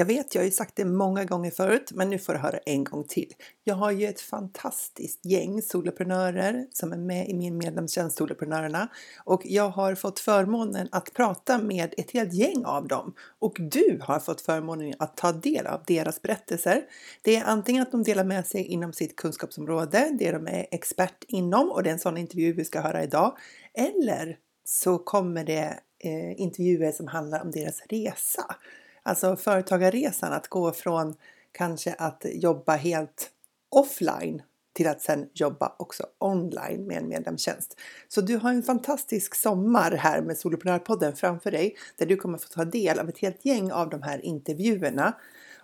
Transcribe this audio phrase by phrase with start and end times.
[0.00, 2.58] Jag vet, jag har ju sagt det många gånger förut, men nu får du höra
[2.66, 3.34] en gång till.
[3.64, 8.88] Jag har ju ett fantastiskt gäng soloprenörer som är med i min medlemstjänst Soloprenörerna
[9.24, 14.00] och jag har fått förmånen att prata med ett helt gäng av dem och du
[14.02, 16.82] har fått förmånen att ta del av deras berättelser.
[17.22, 21.24] Det är antingen att de delar med sig inom sitt kunskapsområde, det de är expert
[21.28, 23.36] inom och det är en sån intervju vi ska höra idag,
[23.74, 28.56] eller så kommer det eh, intervjuer som handlar om deras resa.
[29.02, 31.14] Alltså företagarresan att gå från
[31.52, 33.30] kanske att jobba helt
[33.68, 37.76] offline till att sen jobba också online med en medlemstjänst.
[38.08, 42.48] Så du har en fantastisk sommar här med Soloprenörpodden framför dig där du kommer få
[42.48, 45.16] ta del av ett helt gäng av de här intervjuerna.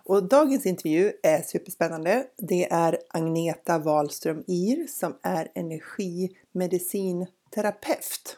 [0.03, 2.25] Och dagens intervju är superspännande.
[2.37, 8.37] Det är Agneta Wahlström Ir som är energimedicinterapeut.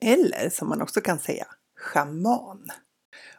[0.00, 2.70] Eller som man också kan säga, schaman.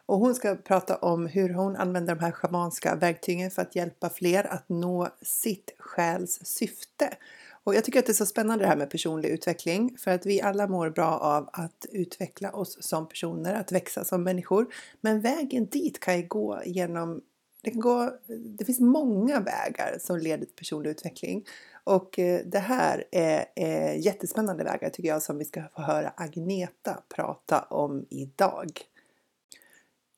[0.08, 4.10] Och hon ska prata om hur hon använder de här schamanska verktygen för att hjälpa
[4.10, 7.16] fler att nå sitt själs syfte.
[7.64, 10.26] Och jag tycker att det är så spännande det här med personlig utveckling för att
[10.26, 14.66] vi alla mår bra av att utveckla oss som personer, att växa som människor.
[15.00, 17.20] Men vägen dit kan ju gå genom
[17.62, 18.12] det, kan gå,
[18.58, 21.44] det finns många vägar som leder till personlig utveckling
[21.84, 26.12] och eh, det här är, är jättespännande vägar tycker jag som vi ska få höra
[26.16, 28.70] Agneta prata om idag.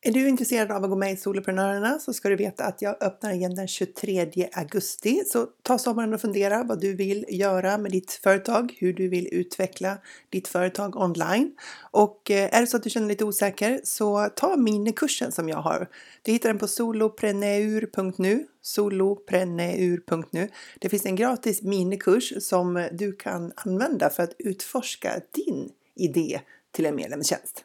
[0.03, 3.03] Är du intresserad av att gå med i Soloprenörerna så ska du veta att jag
[3.03, 5.23] öppnar igen den 23 augusti.
[5.27, 9.29] Så ta sommaren och fundera vad du vill göra med ditt företag, hur du vill
[9.33, 9.99] utveckla
[10.31, 11.53] ditt företag online.
[11.91, 15.49] Och eh, är det så att du känner dig lite osäker så ta minikursen som
[15.49, 15.89] jag har.
[16.23, 20.49] Du hittar den på solopreneur.nu solopreneur.nu.
[20.79, 26.41] Det finns en gratis minikurs som du kan använda för att utforska din idé
[26.73, 27.65] till en medlemstjänst.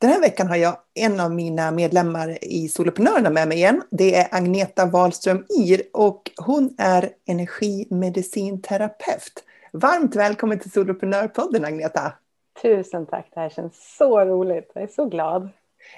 [0.00, 3.82] Den här veckan har jag en av mina medlemmar i Soloprenörerna med mig igen.
[3.90, 9.44] Det är Agneta Wahlström Ir och hon är energimedicinterapeut.
[9.72, 12.12] Varmt välkommen till Soloprenörpodden Agneta!
[12.62, 14.70] Tusen tack, det här känns så roligt.
[14.74, 15.48] Jag är så glad.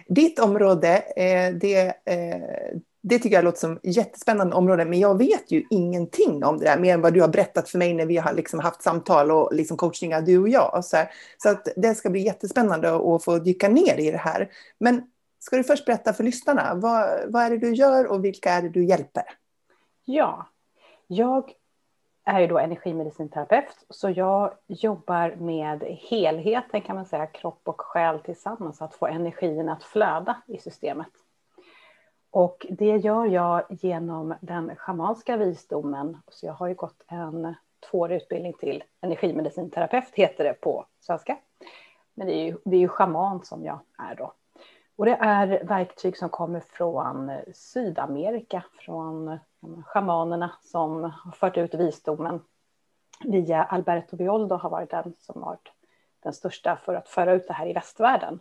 [0.09, 2.41] Ditt område, eh, det, eh,
[3.03, 6.79] det tycker jag låter som jättespännande område, men jag vet ju ingenting om det där,
[6.79, 9.55] mer än vad du har berättat för mig när vi har liksom haft samtal och
[9.55, 10.85] liksom coachningar, du och jag.
[10.85, 11.11] Så, här.
[11.39, 14.51] så att det ska bli jättespännande att få dyka ner i det här.
[14.79, 15.03] Men
[15.39, 18.63] ska du först berätta för lyssnarna, vad, vad är det du gör och vilka är
[18.63, 19.25] det du hjälper?
[20.05, 20.47] Ja,
[21.07, 21.53] jag
[22.25, 28.21] är ju då energimedicinterapeut, så jag jobbar med helheten kan man säga, kropp och själ
[28.21, 31.09] tillsammans, att få energin att flöda i systemet.
[32.31, 36.19] Och det gör jag genom den schamanska visdomen.
[36.29, 37.55] Så jag har ju gått en
[37.91, 41.37] tvåårig utbildning till energimedicinterapeut, heter det på svenska.
[42.15, 44.33] Men det är ju, det är ju schaman som jag är då.
[44.97, 49.39] Och det är verktyg som kommer från Sydamerika, från
[49.85, 52.41] schamanerna som har fört ut visdomen
[53.25, 55.73] via Alberto Violdo har varit den som varit
[56.23, 58.41] den största för att föra ut det här i västvärlden.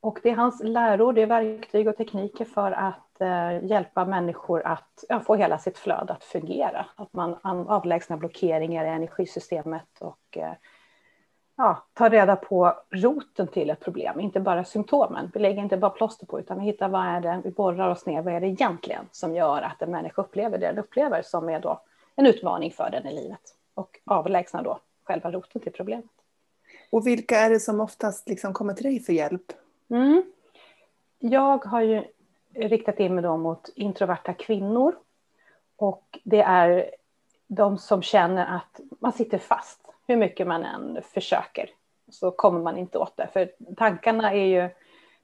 [0.00, 4.62] Och det är hans läror, det är verktyg och tekniker för att eh, hjälpa människor
[4.66, 6.86] att ja, få hela sitt flöde att fungera.
[6.96, 10.52] Att man avlägsnar blockeringar i energisystemet och eh,
[11.56, 15.30] ja, tar reda på roten till ett problem, inte bara symptomen.
[15.34, 18.06] Vi lägger inte bara plåster på, utan vi hittar vad är det, vi borrar oss
[18.06, 21.48] ner, vad är det egentligen som gör att en människa upplever det den upplever som
[21.48, 21.80] är då
[22.16, 23.40] en utmaning för den i livet
[23.74, 26.10] och avlägsnar då själva roten till problemet.
[26.90, 29.52] Och vilka är det som oftast liksom kommer till dig för hjälp?
[29.90, 30.32] Mm.
[31.18, 32.04] Jag har ju
[32.54, 34.94] riktat in mig då mot introverta kvinnor.
[35.76, 36.90] Och det är
[37.46, 39.80] de som känner att man sitter fast.
[40.06, 41.70] Hur mycket man än försöker
[42.10, 43.28] så kommer man inte åt det.
[43.32, 44.70] För tankarna är ju,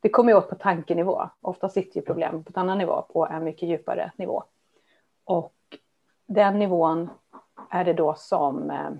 [0.00, 1.28] det kommer ju åt på tankenivå.
[1.40, 4.44] Ofta sitter ju problemet på en annan nivå, på en mycket djupare nivå.
[5.24, 5.54] Och
[6.26, 7.10] den nivån
[7.70, 8.90] är det då som eh,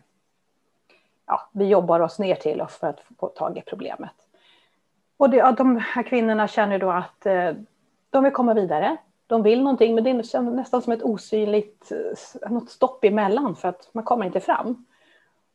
[1.26, 4.23] ja, vi jobbar oss ner till för att få tag i problemet.
[5.16, 7.52] Och det, ja, de här kvinnorna känner då att eh,
[8.10, 8.96] de vill komma vidare.
[9.26, 13.68] De vill någonting, men det är nästan som ett osynligt eh, något stopp emellan för
[13.68, 14.86] att man kommer inte fram.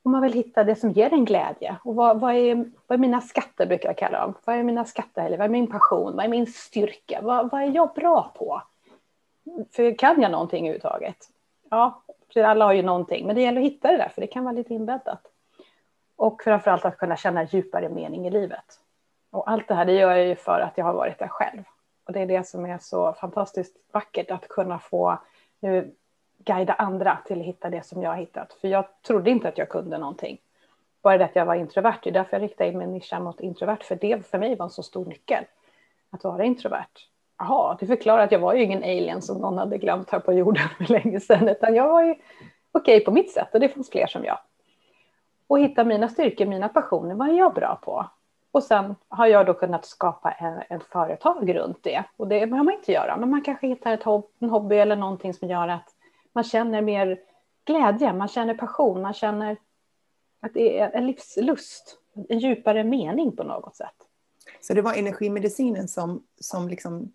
[0.04, 1.76] Och man vill hitta det som ger en glädje.
[1.84, 2.56] Och vad, vad, är,
[2.88, 4.34] vad är mina skatter, brukar jag kalla dem.
[4.46, 7.62] Vad är mina skatter, eller vad är min passion, vad är min styrka, vad, vad
[7.62, 8.62] är jag bra på?
[9.72, 11.18] För kan jag någonting överhuvudtaget?
[11.70, 12.04] Ja,
[12.34, 14.44] för alla har ju någonting, men det gäller att hitta det där, för det kan
[14.44, 15.22] vara lite inbäddat.
[16.16, 18.80] Och framförallt att kunna känna djupare mening i livet.
[19.31, 21.64] Och allt det här det gör jag ju för att jag har varit där själv.
[22.06, 25.18] Och det är det som är så fantastiskt vackert att kunna få
[25.60, 25.96] nu
[26.38, 28.54] guida andra till att hitta det som jag har hittat.
[28.54, 30.38] För jag trodde inte att jag kunde någonting.
[31.02, 33.40] Bara det att jag var introvert, det är därför jag riktade in min nischa mot
[33.40, 35.44] introvert, för det för mig var en så stor nyckel.
[36.10, 37.08] Att vara introvert.
[37.38, 40.34] Jaha, det förklarar att jag var ju ingen alien som någon hade glömt här på
[40.34, 42.22] jorden för länge sedan, utan jag var ju okej
[42.72, 44.40] okay på mitt sätt och det fanns fler som jag.
[45.48, 48.06] Och hitta mina styrkor, mina passioner, vad är jag bra på?
[48.51, 50.31] Och sen har jag då kunnat skapa
[50.69, 52.04] ett företag runt det.
[52.18, 54.96] Och det behöver man inte göra, men man kanske hittar ett hob en hobby eller
[54.96, 55.90] någonting som gör att
[56.34, 57.19] man känner mer
[57.66, 59.57] glädje, man känner passion, man känner
[60.42, 61.98] att det är en livslust,
[62.30, 63.96] en djupare mening på något sätt.
[64.62, 67.12] Så det var energimedicinen som, som liksom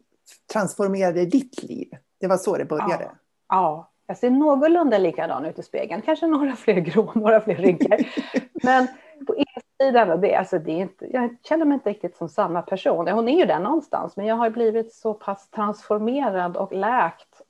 [0.53, 1.89] transformerade ditt liv?
[2.21, 3.05] Det var så det började?
[3.05, 3.15] Ja,
[3.49, 3.91] ja.
[4.07, 6.03] jag ser någorlunda likadan ut i spegeln.
[6.03, 7.97] Kanske några fler grå, några fler rynkor.
[8.65, 8.89] Men
[9.27, 9.35] på
[9.83, 13.09] insidan, det, alltså det är inte, jag känner mig inte riktigt som samma person.
[13.09, 17.43] Hon är ju där någonstans, men jag har blivit så pass transformerad och läkt.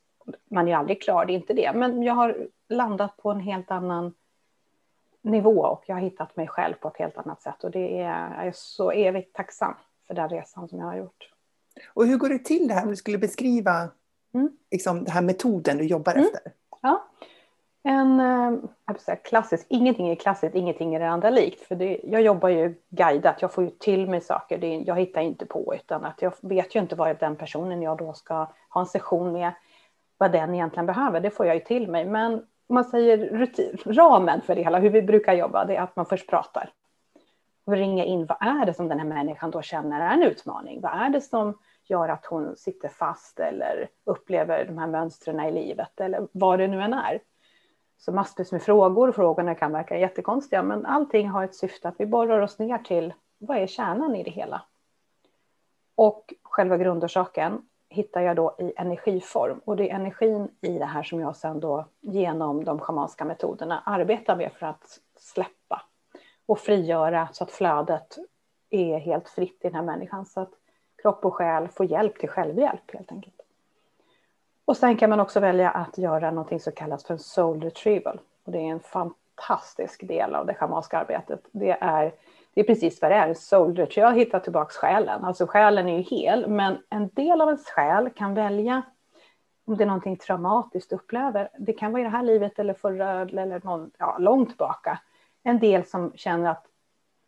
[0.51, 1.71] Man är ju aldrig klar, det är inte det.
[1.75, 4.13] Men jag har landat på en helt annan
[5.21, 7.63] nivå och jag har hittat mig själv på ett helt annat sätt.
[7.63, 9.73] Och det är, jag är så evigt tacksam
[10.07, 11.31] för den resan som jag har gjort.
[11.93, 13.89] Och hur går det till det här om du skulle beskriva
[14.33, 14.57] mm.
[14.71, 16.25] liksom, den här metoden du jobbar mm.
[16.25, 16.51] efter?
[16.81, 17.07] Ja.
[17.87, 21.61] En eh, jag säga, klassisk, ingenting är klassiskt, ingenting är det andra likt.
[21.61, 25.21] För det, jag jobbar ju guidat, jag får ju till mig saker, det, jag hittar
[25.21, 28.81] inte på utan att jag vet ju inte vad den personen jag då ska ha
[28.81, 29.51] en session med,
[30.17, 32.05] vad den egentligen behöver, det får jag ju till mig.
[32.05, 32.33] Men
[32.67, 35.95] om man säger rutin, ramen för det hela, hur vi brukar jobba, det är att
[35.95, 36.69] man först pratar.
[37.65, 40.81] Och ringa in, vad är det som den här människan då känner är en utmaning?
[40.81, 45.51] Vad är det som gör att hon sitter fast eller upplever de här mönstren i
[45.51, 47.19] livet eller vad det nu än är.
[48.05, 52.05] Så massvis med frågor, frågorna kan verka jättekonstiga men allting har ett syfte att vi
[52.05, 54.61] borrar oss ner till vad är kärnan i det hela?
[55.95, 61.03] Och själva grundorsaken hittar jag då i energiform och det är energin i det här
[61.03, 65.81] som jag sedan då genom de schamanska metoderna arbetar med för att släppa
[66.45, 68.17] och frigöra så att flödet
[68.69, 70.25] är helt fritt i den här människan.
[70.25, 70.51] Så att
[71.01, 73.44] kropp och själ får hjälp till självhjälp helt enkelt.
[74.65, 78.19] Och sen kan man också välja att göra någonting som kallas för en soul retrieval.
[78.43, 81.39] Och det är en fantastisk del av det schamanska arbetet.
[81.51, 82.13] Det är,
[82.53, 84.17] det är precis vad det är, soul retrieval.
[84.17, 85.25] Jag tillbaka själen.
[85.25, 88.81] Alltså själen är ju hel, men en del av ens själ kan välja
[89.65, 91.49] om det är någonting traumatiskt du upplever.
[91.59, 94.99] Det kan vara i det här livet eller förra eller någon, ja, långt tillbaka.
[95.43, 96.65] En del som känner att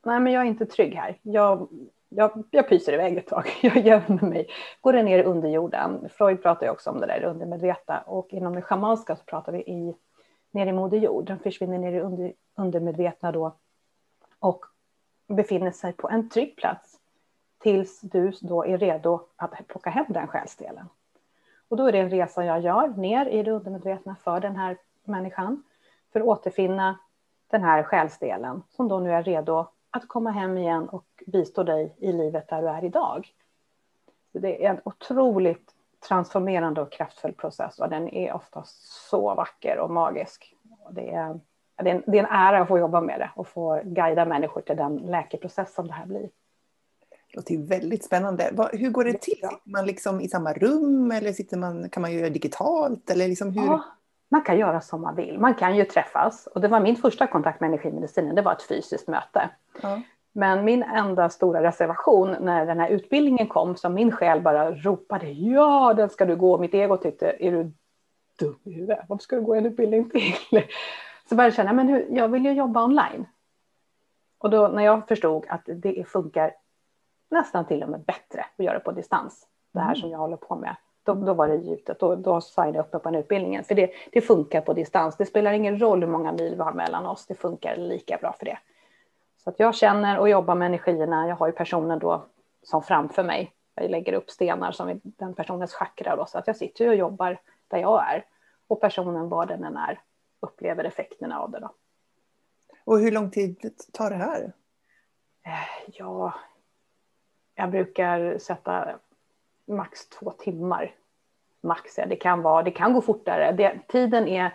[0.06, 1.18] nej, men jag är inte trygg här.
[1.22, 1.68] Jag
[2.10, 4.48] jag, jag pyser iväg ett tag, jag gömmer mig,
[4.82, 6.10] går ner i underjorden.
[6.10, 9.60] Freud pratar ju också om det där undermedvetna och inom det schamanska så pratar vi
[9.60, 9.96] i,
[10.52, 11.26] ner i moder jord.
[11.26, 13.58] Den försvinner ner i under, undermedvetna då
[14.40, 14.66] och
[15.28, 17.00] befinner sig på en trygg plats
[17.60, 20.86] tills du då är redo att plocka hem den själsdelen.
[21.70, 24.78] Och då är det en resa jag gör ner i det undermedvetna för den här
[25.04, 25.64] människan
[26.14, 27.00] för att återfinna
[27.48, 31.96] den här själsdelen som då nu är redo att komma hem igen och bistå dig
[31.98, 33.28] i livet där du är idag.
[34.34, 35.74] Det är en otroligt
[36.08, 38.64] transformerande och kraftfull process och den är ofta
[39.10, 40.54] så vacker och magisk.
[40.92, 41.40] Det är,
[41.84, 44.26] det är, en, det är en ära att få jobba med det och få guida
[44.26, 46.30] människor till den läkeprocess som det här blir.
[47.10, 48.70] Det låter väldigt spännande.
[48.74, 49.34] Hur går det till?
[49.34, 53.10] Sitter man liksom i samma rum eller sitter man, kan man göra digitalt?
[53.10, 53.66] Eller liksom hur?
[53.66, 53.84] Ja,
[54.30, 55.40] man kan göra som man vill.
[55.40, 56.48] Man kan ju träffas.
[56.48, 59.50] Och det var min första kontakt med energimedicinen, det var ett fysiskt möte.
[59.82, 60.02] Ja.
[60.32, 65.32] Men min enda stora reservation när den här utbildningen kom, som min själ bara ropade
[65.32, 66.58] ja, den ska du gå.
[66.58, 67.72] Mitt ego tyckte, är du
[68.40, 69.00] dum i huvudet?
[69.08, 70.34] Varför ska du gå en utbildning till?
[71.30, 73.26] Så började jag känna, men hur, jag vill ju jobba online.
[74.38, 76.54] Och då när jag förstod att det funkar
[77.30, 79.96] nästan till och med bättre att göra på distans, det här mm.
[79.96, 80.76] som jag håller på med,
[81.08, 82.00] då, då var det gjutet.
[82.00, 83.64] Då, då signade jag upp mig på den utbildningen.
[83.64, 85.18] För det, det funkar på distans.
[85.18, 87.26] Det spelar ingen roll hur många mil vi har mellan oss.
[87.26, 88.58] Det funkar lika bra för det.
[89.44, 91.28] Så att jag känner och jobbar med energierna.
[91.28, 92.26] Jag har ju personen då
[92.64, 93.54] som framför mig.
[93.76, 96.16] Jag lägger upp stenar som är den personens chakra.
[96.16, 97.38] Då, så att jag sitter och jobbar
[97.68, 98.26] där jag är.
[98.68, 100.00] Och personen, var den än är,
[100.40, 101.60] upplever effekterna av det.
[101.60, 101.72] Då.
[102.84, 104.54] Och hur lång tid tar det här?
[105.46, 106.34] Eh, ja,
[107.56, 109.00] jag brukar sätta
[109.68, 110.96] max två timmar.
[111.62, 113.52] Max, det kan, vara, det kan gå fortare.
[113.52, 114.54] Det, tiden är,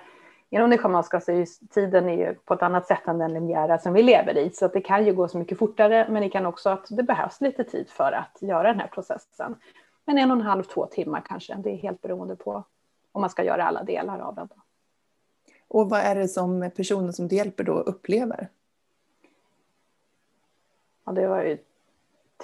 [0.50, 3.78] inom det schamanska så är tiden är ju på ett annat sätt än den linjära
[3.78, 4.50] som vi lever i.
[4.50, 7.40] Så det kan ju gå så mycket fortare, men det kan också att det behövs
[7.40, 9.57] lite tid för att göra den här processen.
[10.04, 11.54] Men en och en halv, två timmar kanske.
[11.54, 12.64] Det är helt beroende på
[13.12, 14.49] om man ska göra alla delar av den.
[15.69, 18.49] Och vad är det som personen som det hjälper då upplever?
[21.04, 21.59] Ja, det var ju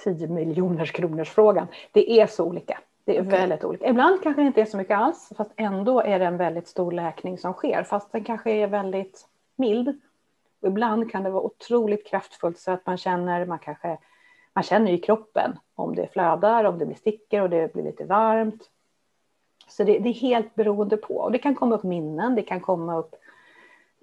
[0.03, 1.67] 10 miljoners kronors frågan.
[1.91, 2.79] Det är så olika.
[3.05, 3.39] Det är okay.
[3.39, 3.87] väldigt olika.
[3.87, 6.91] Ibland kanske det inte är så mycket alls, fast ändå är det en väldigt stor
[6.91, 10.01] läkning som sker, fast den kanske är väldigt mild.
[10.61, 13.97] Och ibland kan det vara otroligt kraftfullt så att man känner, man kanske,
[14.53, 18.05] man känner i kroppen om det flödar, om det blir stickor och det blir lite
[18.05, 18.69] varmt.
[19.67, 21.13] Så det, det, är helt beroende på.
[21.13, 23.15] Och det kan komma upp minnen, det kan komma upp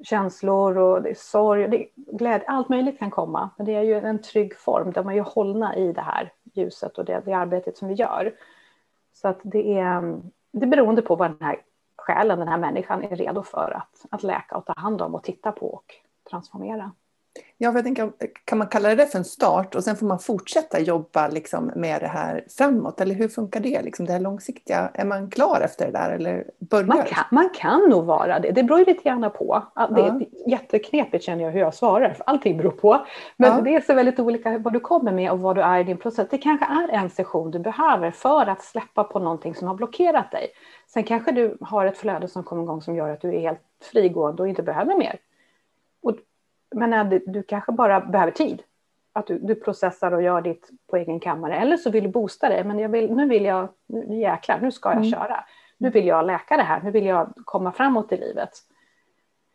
[0.03, 3.51] känslor och det är sorg, det är glädje, allt möjligt kan komma.
[3.57, 6.99] Men det är ju en trygg form där man är hållna i det här ljuset
[6.99, 8.35] och det, det arbetet som vi gör.
[9.13, 10.23] Så att det är, mm,
[10.53, 11.63] det är beroende på vad den här
[11.97, 15.25] själen, den här människan är redo för att, att läka och ta hand om och
[15.25, 15.95] titta på och
[16.31, 16.93] transformera.
[17.59, 18.13] Ja, jag tänker,
[18.45, 22.01] kan man kalla det för en start och sen får man fortsätta jobba liksom med
[22.01, 23.01] det här framåt?
[23.01, 23.83] Eller hur funkar det?
[23.83, 26.87] Liksom det här långsiktiga, är man klar efter det där eller börjar?
[26.87, 28.51] Man kan, man kan nog vara det.
[28.51, 29.63] Det beror ju lite grann på.
[29.75, 30.21] Det är ja.
[30.47, 33.07] jätteknepigt känner jag hur jag svarar, för allting beror på.
[33.37, 33.61] Men ja.
[33.61, 35.99] det är så väldigt olika vad du kommer med och vad du är i din
[35.99, 36.29] process.
[36.31, 40.31] Det kanske är en session du behöver för att släppa på någonting som har blockerat
[40.31, 40.47] dig.
[40.87, 43.61] Sen kanske du har ett flöde som kommer igång som gör att du är helt
[43.93, 45.19] frigående och inte behöver mer.
[46.75, 48.63] Men du kanske bara behöver tid.
[49.13, 51.57] Att du, du, processar och gör ditt på egen kammare.
[51.57, 52.65] Eller så vill du boosta det.
[52.65, 55.11] Men jag vill, nu vill jag, nu jäklar, nu ska jag mm.
[55.11, 55.45] köra.
[55.79, 56.81] Nu vill jag läka det här.
[56.83, 58.51] Nu vill jag komma framåt i livet.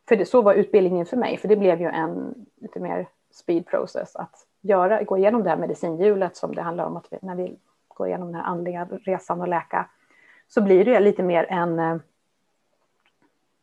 [0.09, 1.37] För det, så var utbildningen för mig.
[1.37, 4.15] För det blev ju en lite mer speed process.
[4.15, 6.97] Att göra, gå igenom det här medicinhjulet som det handlar om.
[6.97, 9.89] att vi, När vi går igenom den här andliga resan och läka.
[10.47, 11.97] Så blir det lite mer en eh,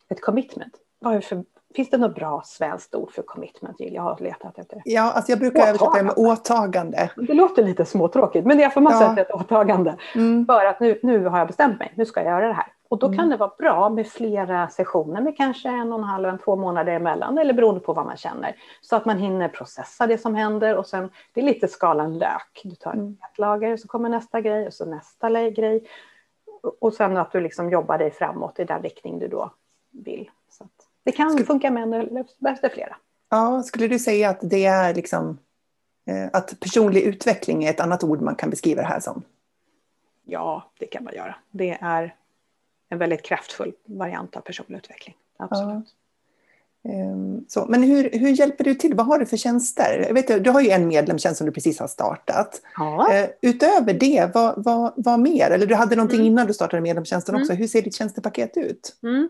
[0.09, 0.75] ett commitment.
[0.99, 3.95] Vad för Finns det något bra svenskt ord för commitment, Jill?
[3.95, 4.83] Jag har letat efter.
[4.85, 7.11] Ja, alltså jag brukar översätta det med åtagande.
[7.17, 8.99] Det låter lite småtråkigt, men det är på något ja.
[8.99, 9.97] sätt ett åtagande.
[10.15, 10.47] Mm.
[10.47, 12.73] För att nu, nu har jag bestämt mig, nu ska jag göra det här.
[12.89, 13.19] Och då mm.
[13.19, 16.57] kan det vara bra med flera sessioner med kanske en och en halv, en, två
[16.57, 18.57] månader emellan, eller beroende på vad man känner.
[18.81, 22.61] Så att man hinner processa det som händer och sen, det är lite skalan lök.
[22.65, 23.17] Du tar mm.
[23.31, 25.85] ett lager, så kommer nästa grej och så nästa grej.
[26.81, 29.51] Och sen att du liksom jobbar dig framåt i den riktning du då
[29.91, 30.31] vill.
[31.05, 32.97] Det kan skulle, funka med en eller behövs det flera.
[33.31, 35.39] Ja, skulle du säga att det är liksom
[36.07, 39.23] eh, att personlig utveckling är ett annat ord man kan beskriva det här som?
[40.25, 41.35] Ja, det kan man göra.
[41.51, 42.15] Det är
[42.89, 45.15] en väldigt kraftfull variant av personlig utveckling.
[45.37, 45.85] Absolut.
[45.85, 45.99] Ja.
[46.85, 48.95] Ehm, så, men hur, hur hjälper du till?
[48.95, 50.05] Vad har du för tjänster?
[50.07, 52.61] Jag vet, du har ju en medlemstjänst som du precis har startat.
[52.77, 53.13] Ja.
[53.13, 55.51] Eh, utöver det, vad, vad, vad mer?
[55.51, 56.33] Eller du hade någonting mm.
[56.33, 57.53] innan du startade medlemstjänsten också.
[57.53, 57.61] Mm.
[57.61, 58.97] Hur ser ditt tjänstepaket ut?
[59.03, 59.29] Mm.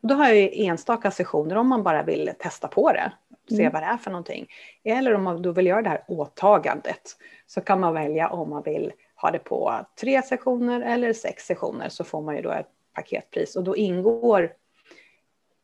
[0.00, 3.12] Då har jag enstaka sessioner om man bara vill testa på det,
[3.48, 3.72] se mm.
[3.72, 4.46] vad det är för någonting.
[4.84, 7.16] Eller om man då vill göra det här åtagandet
[7.46, 11.88] så kan man välja om man vill ha det på tre sessioner eller sex sessioner
[11.88, 14.52] så får man ju då ett paketpris och då ingår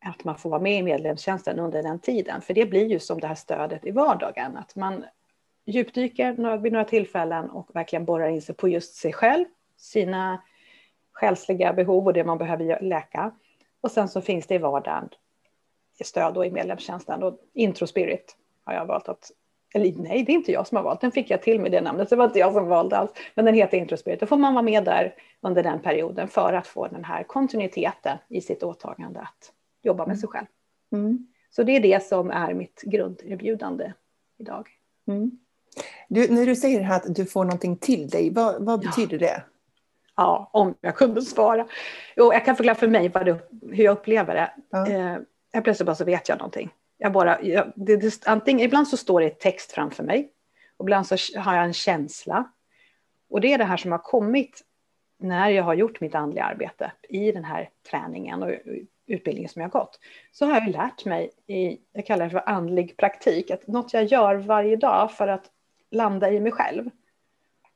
[0.05, 2.43] att man får vara med i medlemstjänsten under den tiden.
[2.43, 5.05] För det blir ju som det här stödet i vardagen, att man
[5.65, 9.45] djupdyker vid några tillfällen och verkligen borrar in sig på just sig själv,
[9.77, 10.43] sina
[11.13, 13.33] själsliga behov och det man behöver läka.
[13.87, 15.09] Och sen så finns det i vardagen
[16.05, 17.23] stöd då i medlemstjänsten.
[17.23, 19.31] Och Intro Spirit har jag valt att,
[19.75, 21.81] eller nej, det är inte jag som har valt, den fick jag till med det
[21.81, 23.11] namnet, så det var inte jag som valde alls.
[23.35, 24.21] Men den heter Intro Spirit.
[24.21, 28.19] Då får man vara med där under den perioden för att få den här kontinuiteten
[28.29, 29.53] i sitt åtagande att
[29.83, 30.47] jobba med sig själv.
[30.93, 31.27] Mm.
[31.51, 33.93] Så det är det som är mitt grunderbjudande
[34.39, 34.69] idag.
[35.09, 35.31] Mm.
[36.09, 38.89] Du, när du säger att du får någonting till dig, vad, vad ja.
[38.89, 39.43] betyder det?
[40.17, 41.67] Ja, om jag kunde svara.
[42.17, 43.39] Jo, jag kan förklara för mig det,
[43.73, 44.51] hur jag upplever det.
[44.71, 44.89] Ja.
[45.53, 46.71] Eh, plötsligt bara så vet jag någonting.
[46.99, 50.31] Jag bara, jag, det, det, antingen, ibland så står det text framför mig.
[50.77, 52.45] Och ibland så har jag en känsla.
[53.31, 54.63] Och det är det här som har kommit
[55.19, 58.51] när jag har gjort mitt andliga arbete i den här träningen och
[59.07, 60.01] utbildningen som jag har gått.
[60.33, 64.05] Så har jag lärt mig i, jag kallar det för andlig praktik, att något jag
[64.05, 65.51] gör varje dag för att
[65.91, 66.91] landa i mig själv.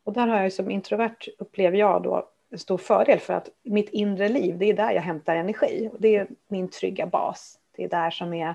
[0.05, 3.89] Och där har jag som introvert, upplever jag då, en stor fördel för att mitt
[3.89, 5.91] inre liv, det är där jag hämtar energi.
[5.99, 7.59] Det är min trygga bas.
[7.77, 8.55] Det är där som är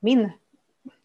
[0.00, 0.30] min,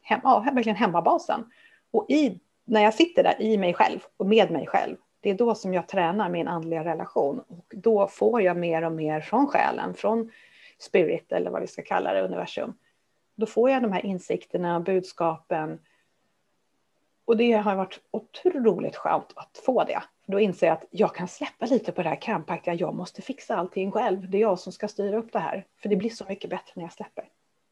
[0.01, 1.51] hem, ja, verkligen hemmabasen.
[1.91, 5.33] Och i, när jag sitter där i mig själv och med mig själv, det är
[5.33, 7.39] då som jag tränar min andliga relation.
[7.39, 10.31] Och då får jag mer och mer från själen, från
[10.79, 12.73] spirit eller vad vi ska kalla det, universum.
[13.35, 15.79] Då får jag de här insikterna, budskapen,
[17.27, 20.03] och det har varit otroligt skönt att få det.
[20.27, 23.55] Då inser jag att jag kan släppa lite på det här krampaktiga, jag måste fixa
[23.55, 24.29] allting själv.
[24.29, 25.65] Det är jag som ska styra upp det här.
[25.81, 27.25] För det blir så mycket bättre när jag släpper.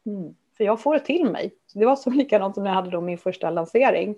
[0.06, 0.34] Mm.
[0.56, 1.54] För jag får det till mig.
[1.74, 4.14] Det var så likadant som när jag hade då min första lansering.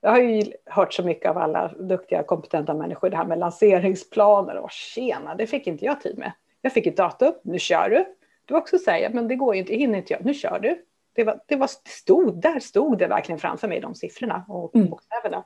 [0.00, 4.56] Jag har ju hört så mycket av alla duktiga, kompetenta människor, det här med lanseringsplaner
[4.56, 6.32] och tjena, det fick inte jag tid med.
[6.62, 8.04] Jag fick ett datum, nu kör du.
[8.44, 10.84] Du också säger, men det går ju inte, hinner inte jag, nu kör du.
[11.18, 14.74] Det, var, det, var, det stod, där stod det verkligen framför mig, de siffrorna och
[14.74, 14.90] Mm.
[14.90, 15.44] bokstäverna.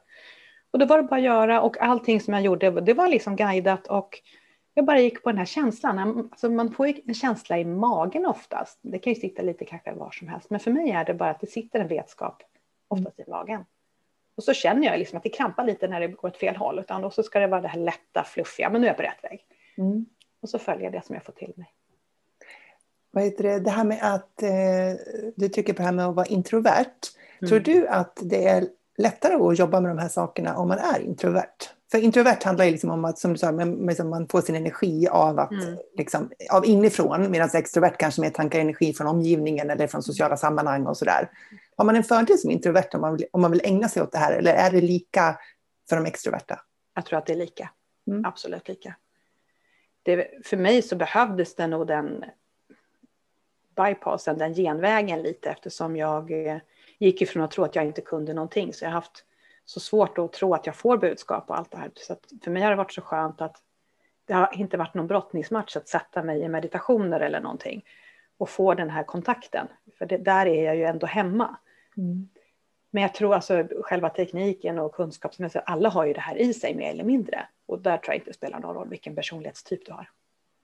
[0.71, 3.37] Och då var det bara att göra och allting som jag gjorde, det var liksom
[3.37, 4.21] guidat och
[4.75, 6.29] jag bara gick på den här känslan.
[6.33, 8.79] Alltså man får en känsla i magen oftast.
[8.83, 11.31] Det kan ju sitta lite kanske var som helst, men för mig är det bara
[11.31, 12.43] att det sitter en vetskap
[12.88, 13.64] oftast i magen.
[14.37, 16.79] Och så känner jag liksom att det krampar lite när det går åt fel håll,
[16.79, 19.02] utan då så ska det vara det här lätta, fluffiga, men nu är jag på
[19.02, 19.41] rätt väg.
[19.79, 20.07] Mm.
[20.43, 21.73] Och så följer jag det som jag får till mig.
[23.12, 23.59] Vad heter det?
[23.59, 24.50] det här med att eh,
[25.37, 26.87] du trycker på det här med att vara introvert.
[27.40, 27.49] Mm.
[27.49, 28.66] Tror du att det är
[28.99, 31.57] lättare att jobba med de här sakerna om man är introvert?
[31.90, 35.38] För introvert handlar ju liksom om att, som du sa, man får sin energi av,
[35.38, 35.76] att, Mm.
[35.99, 40.87] liksom, av inifrån, medan extrovert kanske mer tankar energi från omgivningen eller från sociala sammanhang
[40.87, 41.31] och sådär.
[41.76, 44.12] Har man en fördel som introvert om man, vill, om man vill ägna sig åt
[44.12, 45.38] det här, eller är det lika
[45.88, 46.61] för de extroverta?
[46.95, 47.71] Jag tror att det är lika.
[48.07, 48.25] Mm.
[48.25, 48.97] Absolut lika.
[50.02, 52.25] Det, för mig så behövdes det nog den
[53.75, 56.59] bypassen, den genvägen lite eftersom jag eh,
[56.99, 58.73] gick ifrån att tro att jag inte kunde någonting.
[58.73, 59.25] Så jag har haft
[59.64, 61.91] så svårt att tro att jag får budskap och allt det här.
[61.95, 63.62] Så för mig har det varit så skönt att
[64.25, 67.85] det har inte varit någon brottningsmatch att sätta mig i meditationer eller någonting
[68.38, 69.69] och få den här kontakten.
[69.99, 71.57] För det, där är jag ju ändå hemma.
[71.97, 72.29] Mm.
[72.91, 76.75] Men jag tror alltså själva tekniken och kunskapsmässigt, alla har ju det här i sig
[76.75, 77.47] mer eller mindre.
[77.67, 80.11] Och där tror jag inte det spelar någon roll vilken personlighetstyp du har.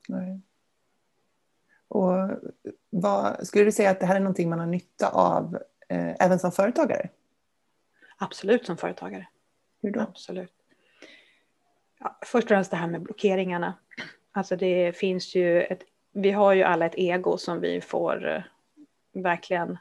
[0.09, 0.41] Nej.
[1.88, 2.30] Och
[2.90, 6.38] vad, skulle du säga att det här är någonting man har nytta av eh, även
[6.38, 7.09] som företagare?
[8.18, 9.28] Absolut som företagare.
[9.83, 10.00] Hur då?
[10.00, 10.52] Absolut.
[12.00, 13.75] Ja, först och främst det här med blockeringarna.
[14.33, 18.42] Alltså det finns ju ett, vi har ju alla ett ego som vi får eh,
[19.12, 19.78] verkligen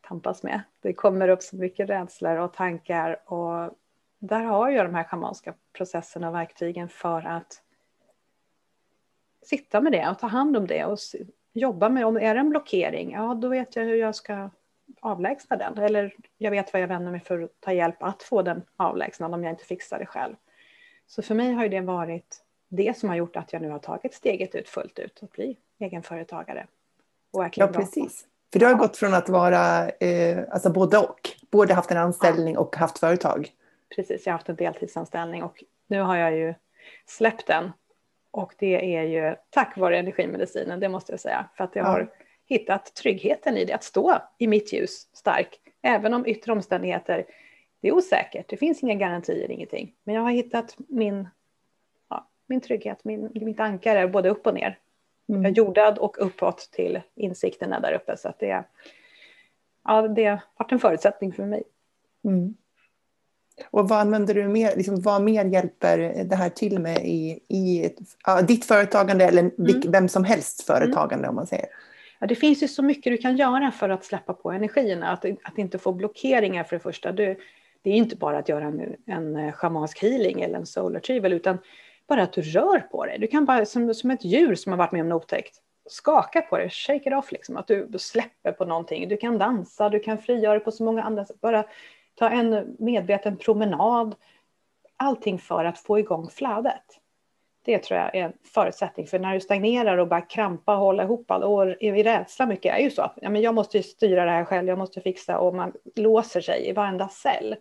[0.00, 0.62] tampas med.
[0.80, 3.78] Det kommer upp så mycket rädslor och tankar och
[4.18, 7.62] där har jag de här schamanska processerna och verktygen för att
[9.42, 10.98] sitta med det och ta hand om det och
[11.52, 14.50] jobba med om är det en blockering, ja då vet jag hur jag ska
[15.00, 15.78] avlägsna den.
[15.78, 19.34] Eller jag vet vad jag vänder mig för att ta hjälp att få den avlägsnad
[19.34, 20.34] om jag inte fixar det själv.
[21.06, 23.78] Så för mig har ju det varit det som har gjort att jag nu har
[23.78, 26.66] tagit steget ut fullt ut och bli egenföretagare.
[27.32, 28.26] Och Ja, precis.
[28.52, 31.30] För du har gått från att vara eh, alltså både och.
[31.50, 33.48] Både haft en anställning och haft företag.
[33.96, 36.54] Precis, jag har haft en deltidsanställning och nu har jag ju
[37.06, 37.72] släppt den.
[38.30, 41.48] Och det är ju tack vare energimedicinen, det måste jag säga.
[41.56, 41.88] För att jag Ja.
[41.88, 42.10] har
[42.46, 45.60] hittat tryggheten i det, att stå i mitt ljus stark.
[45.82, 47.24] Även om yttre omständigheter,
[47.80, 49.94] det är osäkert, det finns inga garantier, ingenting.
[50.04, 51.28] Men jag har hittat min,
[52.08, 54.78] ja, min trygghet, min, mitt ankare, både upp och ner.
[55.28, 55.42] Mm.
[55.42, 58.16] Jag är jordad och uppåt till insikterna där uppe.
[58.16, 58.64] Så att det,
[59.84, 61.62] ja, det har varit en förutsättning för mig.
[62.24, 62.54] Mm.
[63.70, 67.84] Och vad använder du mer, liksom, vad mer hjälper det här till med i, i
[67.84, 67.96] ett,
[68.26, 69.80] ja, ditt företagande eller Mm.
[69.92, 71.66] vem som helst företagande om man säger?
[72.18, 75.10] Ja, det finns ju så mycket du kan göra för att släppa på energierna.
[75.10, 77.12] Att, att inte få blockeringar för det första.
[77.12, 77.36] Du,
[77.82, 81.32] det är inte bara att göra en, en eh, schamansk healing eller en solar retrieval
[81.32, 81.58] utan
[82.08, 83.18] bara att du rör på dig.
[83.18, 85.56] Du kan bara som, som ett djur som har varit med om något otäckt.
[85.88, 87.56] Skaka på det, shake it off liksom.
[87.56, 89.08] Att du, du släpper på någonting.
[89.08, 91.40] Du kan dansa, du kan frigöra dig på så många andra sätt.
[91.40, 91.64] Bara
[92.20, 94.14] ta en medveten promenad.
[94.96, 96.84] Allting för att få igång flödet.
[97.64, 99.06] Det tror jag är en förutsättning.
[99.06, 102.46] För när du stagnerar och bara krampa och hålla ihop all, och är i rädsla
[102.46, 104.78] mycket är ju så att ja, men jag måste ju styra det här själv, jag
[104.78, 107.56] måste fixa och man låser sig i varenda cell.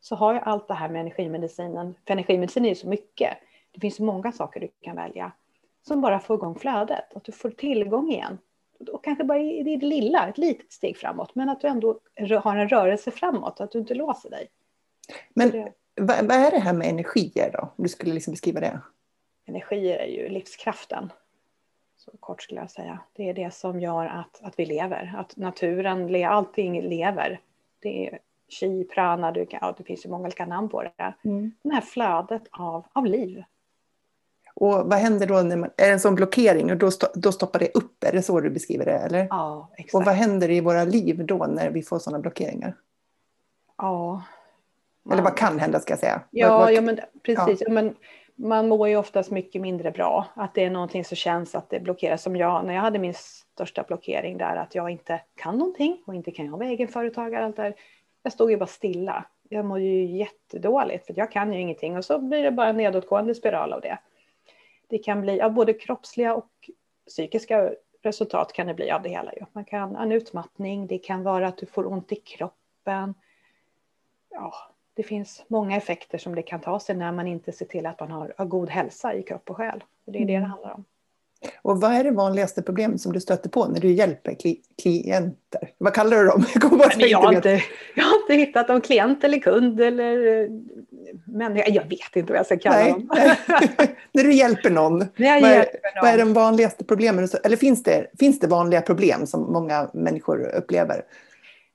[0.00, 3.36] Så har jag allt det här med energimedicinen, för energimedicin är ju så mycket.
[3.72, 5.32] Det finns många saker du kan välja
[5.82, 8.38] som bara får igång flödet, att du får tillgång igen.
[8.88, 12.00] Och kanske bara i det lilla, ett litet steg framåt, men att du ändå
[12.42, 14.48] har en rörelse framåt, att du inte låser dig.
[15.34, 17.58] Men det- vad, är det här med energier då?
[17.60, 18.80] Om du skulle liksom beskriva det.
[19.46, 21.12] Energier är ju livskraften.
[21.96, 22.98] Så kort skulle jag säga.
[23.12, 25.14] Det är det som gör att, att vi lever.
[25.16, 27.40] Att naturen, allting lever.
[27.82, 28.18] Det är
[28.48, 31.14] chi, prana, du kan, ja, det finns ju många olika namn på det.
[31.62, 33.44] Det här flödet av, av liv.
[34.56, 37.58] Och vad händer då när man, är det en sån blockering och då, då stoppar
[37.58, 38.04] det upp?
[38.04, 38.98] Är det så du beskriver det?
[38.98, 39.26] Eller?
[39.30, 39.94] Ja, exakt.
[39.94, 42.76] Och vad händer i våra liv då när vi får sådana blockeringar?
[43.78, 44.22] ja.
[45.12, 46.22] Eller vad kan hända ska jag säga?
[46.30, 47.60] Ja, vad, ja men precis.
[47.60, 47.72] Ja.
[47.72, 47.94] men
[48.34, 50.26] man mår ju oftast mycket mindre bra.
[50.34, 52.22] Att det är någonting som känns att det blockeras.
[52.22, 56.14] Som jag, när jag hade min största blockering där, att jag inte kan någonting och
[56.14, 57.44] inte kan jag vara egenföretagare.
[57.44, 57.74] Allt där.
[58.22, 59.24] Jag stod ju bara stilla.
[59.48, 62.76] Jag mår ju jättedåligt för jag kan ju ingenting och så blir det bara en
[62.76, 63.98] nedåtgående spiral av det.
[64.88, 66.70] Det kan bli ja, både kroppsliga och
[67.06, 67.70] psykiska
[68.02, 69.32] resultat kan det bli av det hela.
[69.52, 73.14] Man kan ha en utmattning, det kan vara att du får ont i kroppen.
[74.30, 74.54] Ja,
[74.94, 78.00] det finns många effekter som det kan ta sig när man inte ser till att
[78.00, 79.84] man har, har god hälsa i kropp och själ.
[80.04, 80.50] Det är det det Mm.
[80.50, 80.84] handlar om.
[81.62, 85.70] Och vad är det vanligaste problemet som du stöter på när du hjälper kli klienter?
[85.78, 86.44] Vad kallar du dem?
[86.54, 87.62] Jag, Nej, jag, har inte,
[87.94, 90.48] jag har inte hittat någon klient eller kund eller eh,
[91.24, 91.68] människa.
[91.68, 92.92] Jag vet inte vad jag ska kalla Nej.
[92.92, 93.08] dem.
[94.12, 95.66] när du hjälper någon, vad, är, någon.
[96.02, 97.28] vad är de vanligaste problemen?
[97.44, 101.02] Eller finns det, finns det vanliga problem som många människor upplever?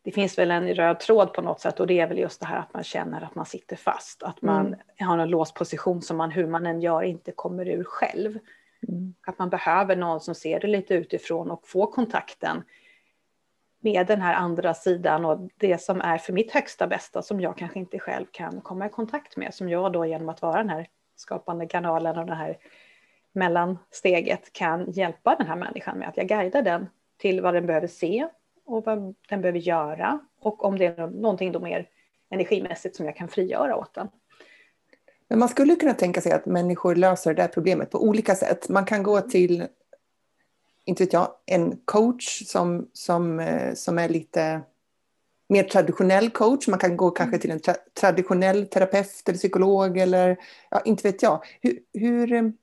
[0.10, 2.46] det finns väl en röd tråd på något sätt och det är väl just det
[2.46, 4.24] här att man känner att man sitter fast.
[4.24, 4.80] Att man mm.
[5.00, 8.40] har en låst position som man hur man än gör inte kommer ur själv.
[8.88, 9.14] Mm.
[9.28, 12.64] Att man behöver någon som ser det lite utifrån och får kontakten
[13.80, 17.58] med den här andra sidan och det som är för mitt högsta bästa som jag
[17.58, 19.54] kanske inte själv kan komma i kontakt med.
[19.54, 22.58] Som jag då genom att vara den här skapande kanalen och det här
[23.32, 27.88] mellansteget kan hjälpa den här människan med att jag guidar den till vad den behöver
[27.88, 28.28] se
[28.66, 31.90] och vad den behöver göra och om det är någonting då mer
[32.30, 34.08] energimässigt som jag kan frigöra åt den.
[35.30, 38.70] Men man skulle kunna tänka sig att människor löser det här problemet på olika sätt.
[38.70, 39.68] Man kan gå till,
[40.86, 44.62] inte vet jag, en coach som, som, eh, som är lite
[45.50, 46.68] mer traditionell coach.
[46.68, 50.38] Man kan gå kanske till en tra traditionell terapeut eller psykolog eller
[50.70, 51.46] ja, inte vet jag.
[51.62, 52.54] Hur, hur,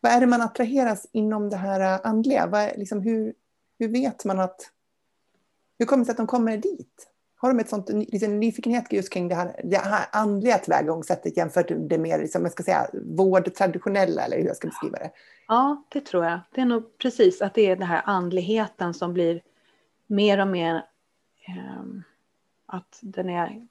[0.00, 2.46] vad är det man attraheras inom det här andliga?
[2.46, 3.34] Vad, liksom, hur,
[3.78, 4.70] hur vet man att
[5.78, 7.06] hur kommer det sig att de kommer dit?
[7.40, 11.70] Har de ett sånt liksom, nyfikenhet just kring det här, det här andliga tillvägagångssättet jämfört
[11.70, 15.10] med det mer liksom, jag ska säga, vårdtraditionella eller hur jag ska beskriva det?
[15.48, 16.40] Ja, det tror jag.
[16.50, 19.42] Det är nog precis att det är den här andligheten som blir
[20.06, 20.74] mer och mer
[21.46, 21.82] eh,
[22.66, 23.66] att den är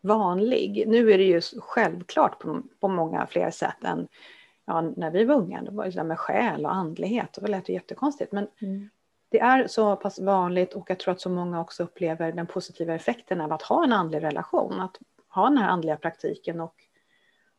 [0.00, 0.84] vanlig.
[0.86, 4.08] Nu är det ju självklart på, på många fler sätt än
[4.64, 5.62] ja, när vi var unga.
[5.62, 8.32] Det var det med själ och andlighet och det lät ju jättekonstigt.
[8.32, 8.90] Men mm
[9.30, 12.94] det är så pass vanligt och jag tror att så många också upplever den positiva
[12.94, 16.74] effekten av att ha en andlig relation, att ha den här andliga praktiken och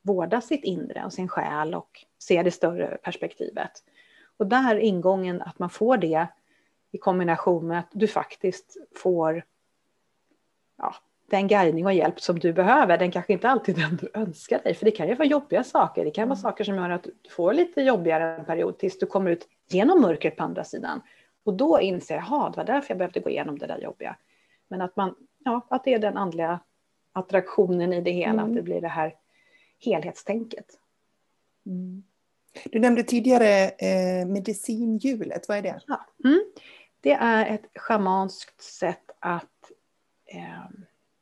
[0.01, 3.71] vårda sitt inre och sin själ och se det större perspektivet.
[4.37, 6.27] Och där ingången att man får det
[6.91, 9.43] i kombination med att du faktiskt får
[10.77, 10.95] ja,
[11.29, 12.97] den guidning och hjälp som du behöver.
[12.97, 16.05] Den kanske inte alltid den du önskar dig, för det kan ju vara jobbiga saker.
[16.05, 16.41] Det kan vara mm.
[16.41, 20.01] saker som gör att du får lite jobbigare en period tills du kommer ut genom
[20.01, 21.01] mörkret på andra sidan.
[21.43, 24.15] Och då inser jag, jaha, det var därför jag behövde gå igenom det där jobbiga.
[24.67, 26.59] Men att, man, ja, att det är den andliga
[27.11, 28.45] attraktionen i det hela, mm.
[28.45, 29.15] att det blir det här
[29.79, 30.65] helhetstänket.
[31.65, 32.03] Mm.
[32.65, 35.81] Du nämnde tidigare eh, medicinhjulet, vad är det?
[35.87, 36.05] Ja.
[36.23, 36.43] Mm.
[37.01, 39.71] Det är ett schamanskt sätt att,
[40.25, 40.65] eh,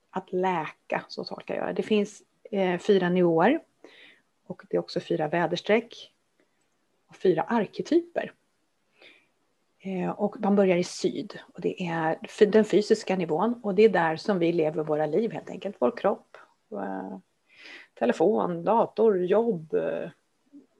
[0.09, 1.73] att läka, så tolkar jag det.
[1.73, 3.59] Det finns eh, fyra nivåer
[4.45, 6.13] och det är också fyra väderstreck
[7.07, 8.33] och fyra arketyper.
[9.81, 13.89] Eh, och man börjar i syd och det är den fysiska nivån och det är
[13.89, 15.75] där som vi lever våra liv helt enkelt.
[15.79, 16.37] Vår kropp,
[17.99, 20.09] telefon, dator, jobb, eh,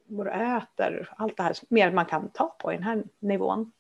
[0.08, 3.72] vår äter, allt det här mer man kan ta på i den här nivån.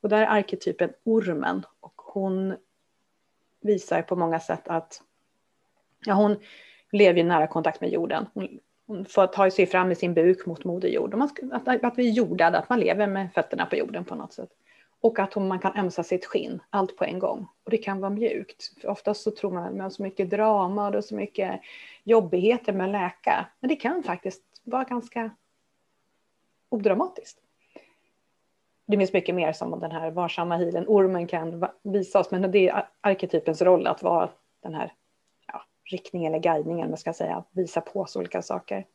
[0.00, 2.56] Och där är arketypen ormen och hon
[3.60, 5.02] visar på många sätt att
[6.06, 6.36] ja, hon
[6.92, 8.26] lever i nära kontakt med jorden.
[8.34, 11.14] Hon, hon att ta sig fram med sin buk mot Moder Jord.
[11.52, 14.50] Att, att vi är jordade, att man lever med fötterna på jorden på något sätt.
[15.00, 17.46] Och att man kan ömsa sitt skinn, allt på en gång.
[17.64, 18.80] Och det kan vara mjukt.
[18.80, 21.60] För oftast så tror man att man har så mycket drama och så mycket
[22.04, 23.46] jobbigheter med att läka.
[23.60, 25.30] Men det kan faktiskt vara ganska
[26.68, 27.38] odramatiskt.
[28.86, 32.68] Det finns mycket mer som den här varsamma hilen, ormen kan visa oss, men det
[32.68, 34.28] är arketypens roll att vara
[34.62, 34.92] den här
[35.84, 38.86] riktning eller guidning, eller man ska säga, visa på oss olika saker.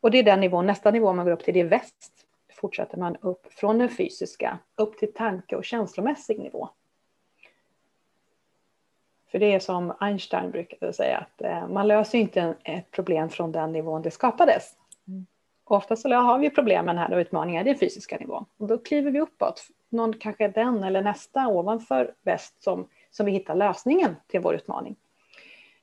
[0.00, 2.14] Och det är den nivån, nästa nivå man går upp till, det är väst
[2.54, 6.68] fortsätter man upp från den fysiska upp till tanke och känslomässig nivå.
[9.30, 13.52] För det är som Einstein brukade säga, att eh, man löser inte ett problem från
[13.52, 14.76] den nivån det skapades.
[15.08, 15.26] Mm.
[15.64, 18.44] Ofta så har vi problemen här och utmaningar i den fysiska nivån.
[18.56, 19.62] Och då kliver vi uppåt.
[19.88, 24.54] Någon kanske är den eller nästa ovanför väst som, som vi hittar lösningen till vår
[24.54, 24.96] utmaning.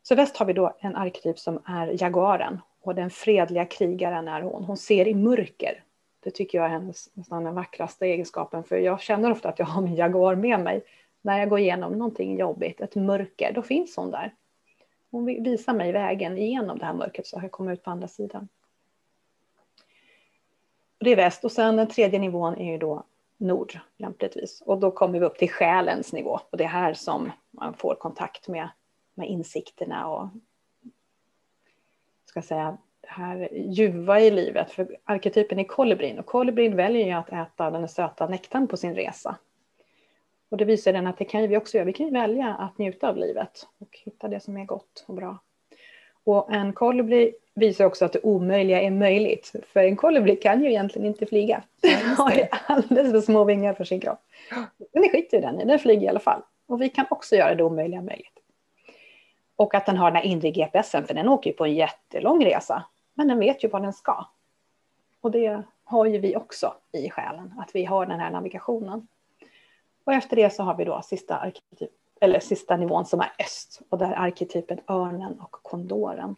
[0.04, 4.42] Så väst har vi då en arketyp som är jaguaren och den fredliga krigaren är
[4.42, 4.64] hon.
[4.64, 5.84] Hon ser i mörker
[6.24, 9.66] det tycker jag är hennes nästan den vackraste egenskapen, för jag känner ofta att jag
[9.66, 10.84] har min Jaguar med mig.
[11.22, 14.34] När jag går igenom någonting jobbigt, ett mörker, då finns hon där.
[15.12, 18.08] Hon visar mig vägen igenom det här mörkret så att jag kommer ut på andra
[18.08, 18.48] sidan.
[21.00, 23.04] Det är väst och sen den tredje nivån är ju då
[23.38, 24.62] nord lämpligtvis.
[24.66, 27.96] Och då kommer vi upp till själens nivå och det är här som man får
[27.96, 28.70] kontakt med,
[29.14, 30.30] med insikterna och
[32.26, 34.72] ska säga, här ljuva i livet.
[34.72, 38.96] För arketypen är kolibrin och kolibrin väljer ju att äta den söta nektarn på sin
[38.96, 39.38] resa.
[40.50, 41.86] Och det visar den att det kan vi också göra.
[41.86, 45.16] Vi kan ju välja att njuta av livet och hitta det som är gott och
[45.16, 45.38] bra.
[46.24, 49.52] Och en kolibri visar också att det omöjliga är möjligt.
[49.68, 51.64] För en kolibri kan ju egentligen inte flyga.
[51.82, 54.20] Den har ju alldeles för små vingar för sin kropp.
[54.94, 56.42] Den skiter ju den i, den flyger i alla fall.
[56.68, 58.41] Och vi kan också göra det omöjliga möjligt.
[59.62, 62.46] Och att den har den här inre GPSen, för den åker ju på en jättelång
[62.46, 62.84] resa.
[63.14, 64.26] Men den vet ju vad den ska.
[65.22, 69.08] Och det har ju vi också i själen, att vi har den här navigationen.
[70.04, 71.90] Och efter det så har vi då sista, arketyp,
[72.22, 73.82] eller sista nivån som är öst.
[73.90, 76.36] Och där är arketypen örnen och kondoren.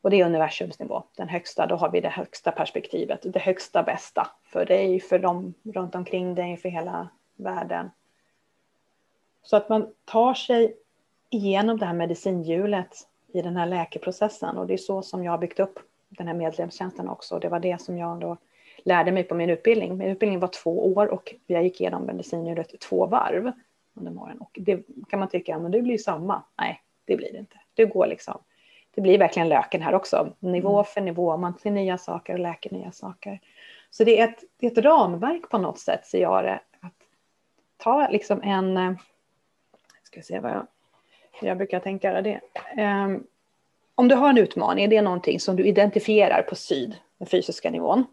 [0.00, 1.66] Och det är universums nivå, den högsta.
[1.66, 4.30] Då har vi det högsta perspektivet, det högsta bästa.
[4.44, 7.90] För dig, för dem runt omkring dig, för hela världen.
[9.42, 10.76] Så att man tar sig
[11.32, 14.58] igenom det här medicinhjulet i den här läkeprocessen.
[14.58, 17.38] Och det är så som jag har byggt upp den här medlemstjänsten också.
[17.38, 18.36] Det var det som jag då
[18.84, 19.98] lärde mig på min utbildning.
[19.98, 23.52] Min utbildning var två år och jag gick igenom medicinhjulet två varv
[23.94, 24.40] under morgonen.
[24.40, 26.42] Och det kan man tycka, men det blir samma.
[26.58, 27.56] Nej, det blir det inte.
[27.74, 28.38] Det går liksom.
[28.94, 30.32] Det blir verkligen löken här också.
[30.38, 30.84] Nivå mm.
[30.84, 33.40] för nivå, man ser nya saker och läker nya saker.
[33.90, 36.60] Så det är ett, det är ett ramverk på något sätt, ser jag det.
[36.80, 36.92] Att
[37.76, 38.96] ta liksom en, jag
[40.02, 40.66] ska se vad jag,
[41.40, 42.40] jag brukar tänka det.
[42.76, 43.26] Um,
[43.94, 47.70] om du har en utmaning, är det någonting som du identifierar på syd, den fysiska
[47.70, 48.04] nivån.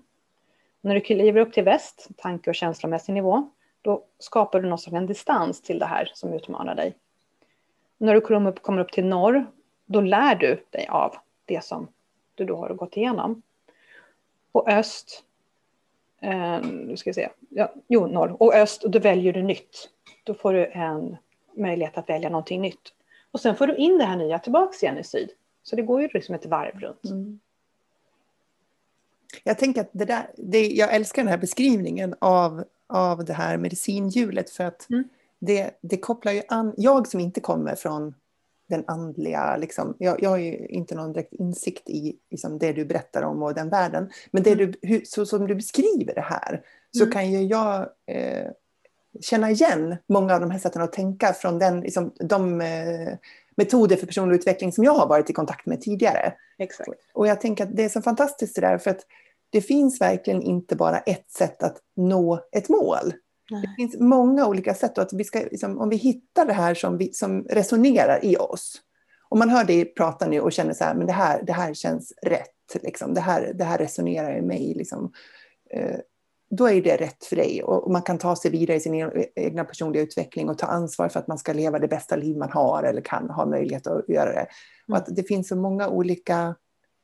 [0.82, 3.50] När du kliver upp till väst, tanke och känslomässig nivå,
[3.82, 6.96] då skapar du någon sorts en distans till det här som utmanar dig.
[7.98, 9.46] När du kommer upp, kommer upp till norr,
[9.86, 11.88] då lär du dig av det som
[12.36, 13.42] du då har gått igenom.
[14.52, 15.24] Och öst,
[16.22, 19.90] eh, nu ska vi se, ja, jo norr, och öst, då väljer du nytt.
[20.24, 21.18] Då får du en
[21.54, 22.94] möjlighet att välja någonting nytt.
[23.32, 25.30] Och sen får du in det här nya tillbaks igen i syd.
[25.64, 27.06] Så det går ju liksom ett varv runt.
[27.06, 27.40] Mm.
[29.44, 33.58] Jag tänker att det där, det, jag älskar den här beskrivningen av, av det här
[33.58, 35.04] medicinhjulet för att mm.
[35.40, 38.14] det, det kopplar ju an, jag som inte kommer från
[38.70, 42.86] den andliga, liksom, jag, jag har ju inte någon direkt insikt i liksom, det du
[42.86, 44.72] berättar om och den världen, men det mm.
[44.72, 46.62] du, hur, så som du beskriver det här
[46.92, 47.12] så mm.
[47.12, 48.52] kan ju jag eh,
[49.22, 53.14] känna igen många av de här sätten att tänka från den, liksom, de eh,
[53.56, 56.34] metoder för personlig utveckling som jag har varit i kontakt med tidigare.
[56.58, 56.90] Exakt.
[57.14, 59.06] Och jag tänker att det är så fantastiskt det där, för att
[59.50, 63.14] det finns verkligen inte bara ett sätt att nå ett mål.
[63.52, 63.62] Nej.
[63.62, 66.74] Det finns många olika sätt och att vi ska, liksom, om vi hittar det här
[66.74, 68.82] som, vi, som resonerar i oss.
[69.30, 71.74] Om man hör dig prata nu och känner så här, men det här, det här
[71.74, 73.14] känns rätt, liksom.
[73.14, 74.74] det, här, det här resonerar i mig.
[74.78, 75.12] Liksom.
[75.74, 76.00] Eh,
[76.50, 79.26] då är det rätt för dig och man kan ta sig vidare i sin e-,
[79.36, 82.52] egna personliga utveckling och ta ansvar för att man ska leva det bästa liv man
[82.52, 84.48] har eller kan ha möjlighet att göra det.
[84.88, 86.56] Och att det finns så många olika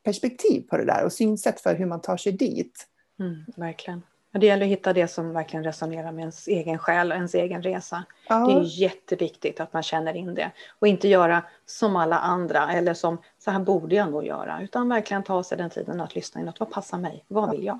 [0.03, 2.87] perspektiv på det där och synsätt för hur man tar sig dit.
[3.19, 4.01] Mm, verkligen.
[4.31, 7.63] Det gäller att hitta det som verkligen resonerar med ens egen själ och ens egen
[7.63, 8.03] resa.
[8.29, 8.47] Ja.
[8.47, 12.93] Det är jätteviktigt att man känner in det och inte göra som alla andra eller
[12.93, 16.41] som så här borde jag nog göra utan verkligen ta sig den tiden att lyssna
[16.41, 16.59] inåt.
[16.59, 17.25] Vad passar mig?
[17.27, 17.79] Vad vill jag?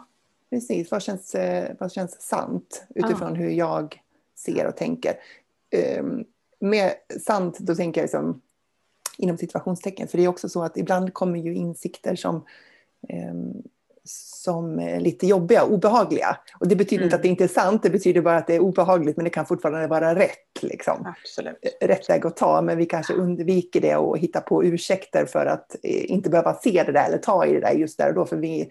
[0.50, 3.42] Precis, vad känns, eh, vad känns sant utifrån ja.
[3.42, 4.02] hur jag
[4.38, 5.14] ser och tänker.
[6.00, 6.26] Um,
[6.60, 6.94] med
[7.26, 8.42] sant, då tänker jag liksom,
[9.18, 12.46] inom situationstecken, för det är också så att ibland kommer ju insikter som
[13.32, 13.64] um,
[14.08, 16.38] som är lite jobbiga, obehagliga.
[16.60, 17.06] Och det betyder mm.
[17.06, 19.30] inte att det inte är sant, det betyder bara att det är obehagligt, men det
[19.30, 20.62] kan fortfarande vara rätt.
[20.62, 21.14] Liksom.
[21.22, 21.56] Absolut.
[21.82, 25.76] Rätt väg att ta, men vi kanske undviker det och hittar på ursäkter för att
[25.84, 28.26] eh, inte behöva se det där eller ta i det där just där och då,
[28.26, 28.70] för vi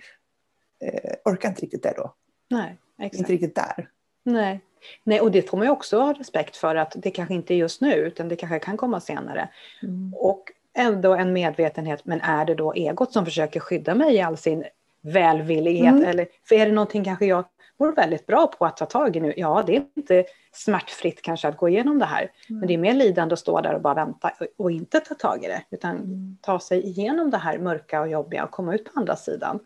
[0.85, 2.15] eh, orkar inte riktigt det då.
[2.51, 3.19] Nej, exakt.
[3.19, 3.89] Inte riktigt där.
[4.25, 4.61] Nej.
[5.05, 7.57] Nej, och det får man ju också ha respekt för att det kanske inte är
[7.57, 9.49] just nu utan det kanske kan komma senare.
[9.83, 10.15] Mm.
[10.15, 14.37] Och ändå en medvetenhet, men är det då egot som försöker skydda mig i all
[14.37, 14.65] sin
[15.03, 15.93] välvillighet?
[15.93, 16.05] Mm.
[16.05, 17.45] Eller, för är det någonting kanske jag
[17.77, 19.35] vore väldigt bra på att ta tag i nu?
[19.37, 22.59] Ja, det är inte smärtfritt kanske att gå igenom det här, mm.
[22.61, 25.45] men det är mer lidande att stå där och bara vänta och, inte ta tag
[25.45, 26.37] i det, utan mm.
[26.41, 29.61] ta sig igenom det här mörka och jobbiga och komma ut på andra sidan.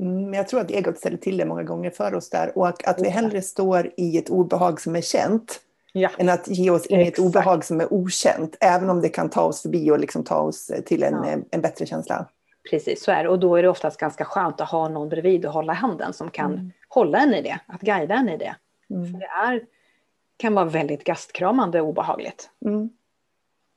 [0.00, 3.00] Mm, jag tror att egot ställer till det många gånger för oss där och att
[3.02, 5.60] vi hellre står i ett obehag som är känt
[5.92, 6.10] ja.
[6.18, 9.30] än att ge oss in i ett obehag som är okänt, även om det kan
[9.30, 11.38] ta oss förbi och liksom ta oss till en, ja.
[11.50, 12.26] en bättre känsla.
[12.70, 13.28] Precis, så är det.
[13.28, 16.30] Och då är det oftast ganska skönt att ha någon bredvid och hålla handen som
[16.30, 16.72] kan mm.
[16.88, 18.56] hålla en i det, att guida en i det.
[18.90, 19.12] Mm.
[19.12, 19.62] För det är,
[20.36, 22.50] kan vara väldigt gastkramande och obehagligt.
[22.66, 22.90] Mm.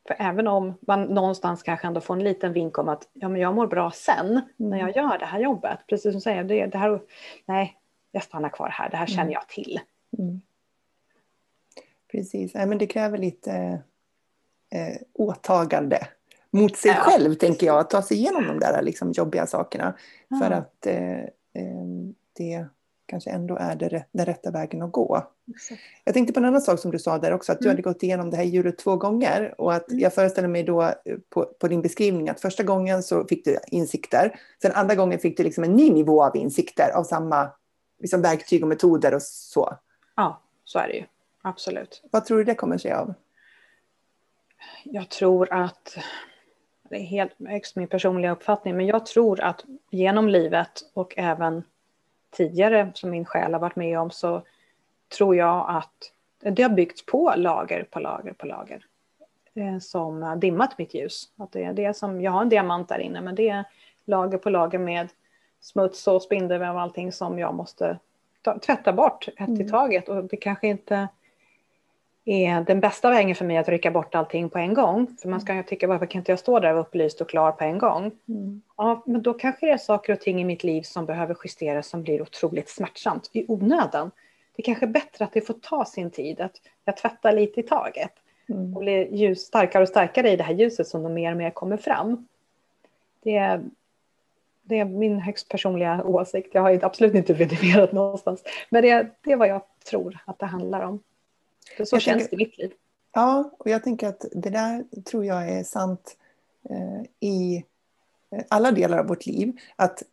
[0.08, 3.42] För även om man någonstans kanske ändå får en liten vink om att ja, men
[3.42, 4.44] jag mår bra sen mm.
[4.58, 5.80] när jag gör det här jobbet.
[5.88, 7.02] Precis som du säger, det, det här,
[7.46, 7.78] nej,
[8.12, 9.34] jag stannar kvar här, det här känner mm.
[9.34, 9.80] jag till.
[10.18, 10.42] Mm.
[12.12, 13.82] Precis, nej, men det kräver lite
[14.70, 16.08] eh, åtagande
[16.52, 16.98] mot sig ja.
[16.98, 19.94] själv, tänker jag, att ta sig igenom de där liksom, jobbiga sakerna.
[20.28, 20.38] Ja.
[20.38, 21.20] För att eh,
[21.54, 21.86] eh,
[22.34, 22.66] det
[23.06, 25.28] kanske ändå är det, den rätta vägen att gå.
[26.04, 27.74] Jag tänkte på en annan sak som du sa där också, att du mm.
[27.74, 30.00] hade gått igenom det här hjulet två gånger och att mm.
[30.00, 30.94] jag föreställer mig då eh,
[31.30, 35.38] på, på, din beskrivning att första gången så fick du insikter, sen andra gången fick
[35.38, 37.52] du liksom en ny nivå av insikter av samma
[38.00, 39.78] liksom verktyg och metoder och så.
[40.16, 41.04] Ja, så är det ju.
[41.42, 42.04] Absolut.
[42.12, 43.14] Vad tror du det kommer sig av?
[44.84, 45.98] Jag tror att,
[46.90, 51.64] det är helt högst min personliga uppfattning, men jag tror att genom livet och även
[52.32, 54.44] tidigare som min själ har varit med om så
[55.18, 58.86] tror jag att det har byggts på lager på lager på lager
[59.56, 61.30] eh, som har dimmat mitt ljus.
[61.38, 63.64] Att det är det som, jag har en diamant där inne men det är
[64.06, 65.10] lager på lager med
[65.62, 68.00] smuts och spindelväv och allting som jag måste
[68.42, 69.62] ta, tvätta bort ett mm.
[69.62, 71.08] i taget och det kanske inte
[72.26, 75.08] är den bästa vägen för mig att rycka bort allting på en gång.
[75.22, 77.64] För man ska ju tycka varför kan inte jag stå där upplyst och klar på
[77.64, 78.12] en gång?
[78.28, 78.62] Mm.
[78.78, 81.88] Ja, men då kanske det är saker och ting i mitt liv som behöver justeras
[81.88, 84.12] som blir otroligt smärtsamt i onödan
[84.56, 87.60] det är kanske är bättre att det får ta sin tid, att jag tvättar lite
[87.60, 88.12] i taget
[88.50, 88.76] mm.
[88.76, 91.52] och blir ljus, starkare och starkare i det här ljuset som de mer och mer
[91.52, 92.28] kommer fram.
[93.24, 93.64] Det är,
[94.62, 96.50] det är min högst personliga åsikt.
[96.54, 98.44] Jag har absolut inte vidimerat någonstans.
[98.70, 101.00] Men det, det är vad jag tror att det handlar om.
[101.78, 102.72] För så jag känns tänker, det i mitt liv.
[103.14, 106.18] Ja, och jag tänker att det där tror jag är sant
[106.70, 107.66] eh, i
[108.50, 109.60] alla delar av vårt liv.
[109.76, 110.08] Att eh,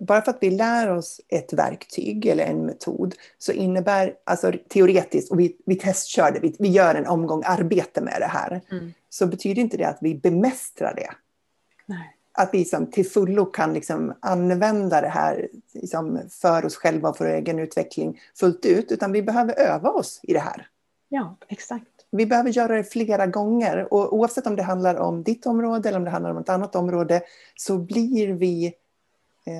[0.00, 5.32] bara för att vi lär oss ett verktyg eller en metod så innebär, alltså teoretiskt,
[5.32, 8.92] och vi, vi testkör det, vi, vi gör en omgång arbete med det här, mm.
[9.08, 11.10] så betyder inte det att vi bemästrar det.
[11.86, 12.16] Nej.
[12.32, 17.16] Att vi liksom till fullo kan liksom använda det här liksom för oss själva och
[17.16, 20.66] för vår egen utveckling fullt ut, utan vi behöver öva oss i det här.
[21.08, 21.86] Ja, exakt.
[22.10, 25.98] Vi behöver göra det flera gånger och oavsett om det handlar om ditt område eller
[25.98, 27.22] om det handlar om ett annat område
[27.56, 28.79] så blir vi Eh,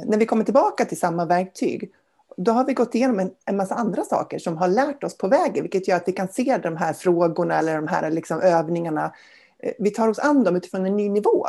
[0.06, 1.92] när vi kommer tillbaka till samma verktyg,
[2.36, 5.28] då har vi gått igenom en, en massa andra saker som har lärt oss på
[5.28, 9.14] vägen, vilket gör att vi kan se de här frågorna eller de här liksom övningarna.
[9.58, 11.46] Eh, vi tar oss an dem utifrån en ny nivå.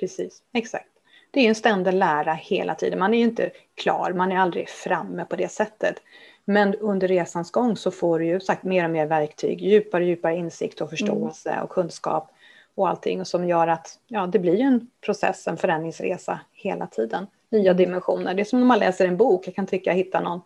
[0.00, 0.88] Precis, exakt.
[1.30, 2.98] Det är en ständig lära hela tiden.
[2.98, 5.96] Man är ju inte klar, man är aldrig framme på det sättet.
[6.44, 10.08] Men under resans gång så får du ju sagt mer och mer verktyg, djupare och
[10.08, 11.64] djupare insikt och förståelse mm.
[11.64, 12.30] och kunskap
[12.74, 17.74] och allting som gör att ja, det blir en process, en förändringsresa hela tiden nya
[17.74, 18.34] dimensioner.
[18.34, 19.46] Det är som när man läser en bok.
[19.46, 20.40] Jag kan tycka jag hittar någon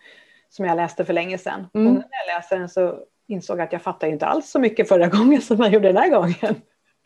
[0.49, 1.67] som jag läste för länge sedan.
[1.75, 1.87] Mm.
[1.87, 4.89] Och när jag läser den så insåg jag att jag fattar inte alls så mycket
[4.89, 6.61] förra gången som jag gjorde den här gången.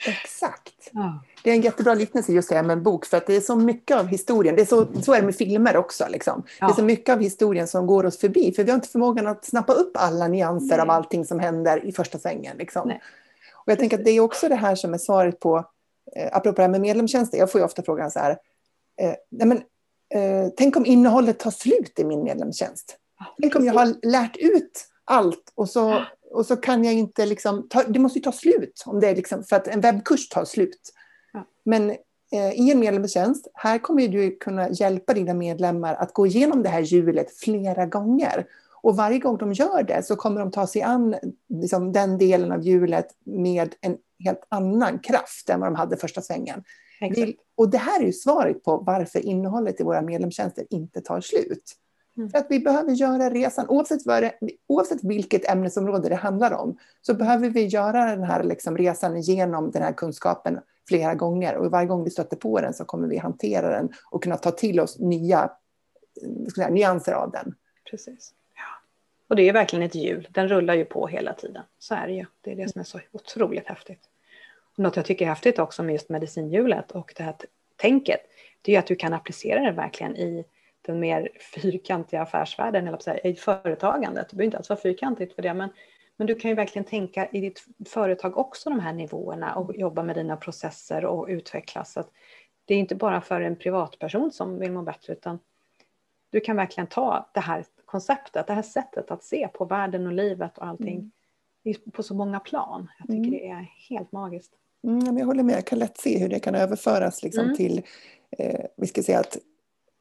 [0.08, 0.90] Exakt.
[0.92, 1.22] Ja.
[1.44, 3.56] Det är en jättebra liknelse just det med en bok, för att det är så
[3.56, 6.42] mycket av historien, det är så, så är det med filmer också, liksom.
[6.60, 6.66] Ja.
[6.66, 9.26] det är så mycket av historien som går oss förbi, för vi har inte förmågan
[9.26, 10.80] att snappa upp alla nyanser Nej.
[10.80, 12.56] av allting som händer i första svängen.
[12.56, 12.92] Liksom.
[13.54, 15.56] Och jag tänker att det är också det här som är svaret på,
[16.16, 18.30] eh, apropå det här med medlemstjänster, jag får ju ofta frågan så här,
[19.00, 19.62] eh, nej men
[20.14, 22.96] eh, tänk om innehållet tar slut i min medlemstjänst.
[23.40, 27.68] Tänk om jag har lärt ut allt och så, och så kan jag inte liksom,
[27.68, 30.44] ta, det måste ju ta slut om det är liksom, för att en webbkurs tar
[30.44, 30.80] slut.
[31.64, 31.90] Men
[32.32, 36.68] eh, i en medlemstjänst, här kommer du kunna hjälpa dina medlemmar att gå igenom det
[36.68, 38.46] här hjulet flera gånger.
[38.82, 41.16] Och varje gång de gör det så kommer de ta sig an
[41.48, 46.20] liksom, den delen av hjulet med en helt annan kraft än vad de hade första
[46.20, 46.64] svängen.
[47.00, 51.20] Vi, och det här är ju svaret på varför innehållet i våra medlemstjänster inte tar
[51.20, 51.76] slut.
[52.16, 52.30] Mm.
[52.30, 54.32] För att vi behöver göra resan, oavsett, det,
[54.66, 59.70] oavsett vilket ämnesområde det handlar om, så behöver vi göra den här liksom resan genom
[59.70, 61.56] den här kunskapen flera gånger.
[61.56, 64.50] Och varje gång vi stöter på den så kommer vi hantera den och kunna ta
[64.50, 65.50] till oss nya
[66.54, 67.54] säga, nyanser av den.
[67.90, 68.34] Precis.
[68.54, 68.88] Ja.
[69.28, 71.62] Och det är verkligen ett hjul, den rullar ju på hela tiden.
[71.78, 72.26] Så är det ju.
[72.40, 74.09] Det är det som är så otroligt häftigt.
[74.80, 77.34] Något jag tycker är häftigt också med just medicinhjulet och det här
[77.76, 78.20] tänket,
[78.62, 80.44] det är att du kan applicera det verkligen i
[80.82, 84.28] den mer fyrkantiga affärsvärlden, eller säga, i företagandet.
[84.30, 85.68] Det behöver inte alls vara fyrkantigt för det, men,
[86.16, 90.02] men du kan ju verkligen tänka i ditt företag också de här nivåerna och jobba
[90.02, 91.92] med dina processer och utvecklas.
[91.92, 92.04] Så
[92.64, 95.38] det är inte bara för en privatperson som vill må bättre, utan
[96.30, 100.12] du kan verkligen ta det här konceptet, det här sättet att se på världen och
[100.12, 101.12] livet och allting
[101.64, 101.80] mm.
[101.92, 102.88] på så många plan.
[102.98, 103.30] Jag tycker mm.
[103.30, 104.56] det är helt magiskt.
[104.84, 107.56] Mm, jag håller med, jag kan lätt se hur det kan överföras liksom mm.
[107.56, 107.82] till,
[108.38, 109.38] eh, vi ska säga att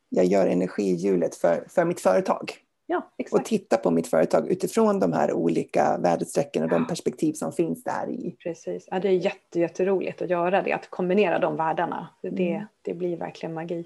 [0.10, 2.54] jag gör energihjulet för, för mitt företag.
[2.92, 6.74] Ja, och titta på mitt företag utifrån de här olika värdestrecken och ja.
[6.74, 8.36] de perspektiv som finns där i.
[8.44, 12.10] Precis, ja, det är jätte, jätteroligt att göra det, att kombinera de världarna.
[12.22, 12.66] Det, mm.
[12.82, 13.86] det blir verkligen magi.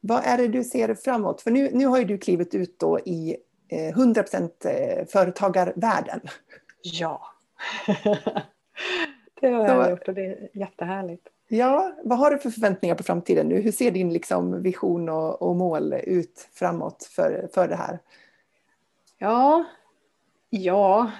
[0.00, 1.42] Vad är det du ser framåt?
[1.42, 3.36] För nu, nu har ju du klivit ut då i
[3.68, 6.20] eh, 100% eh, företagarvärlden.
[6.82, 7.22] Ja.
[9.50, 11.28] Det har jag gjort och det är jättehärligt.
[11.48, 13.60] Ja, vad har du för förväntningar på framtiden nu?
[13.60, 17.98] Hur ser din liksom vision och, och mål ut framåt för, för det här?
[19.18, 19.64] Ja,
[20.50, 21.10] Ja,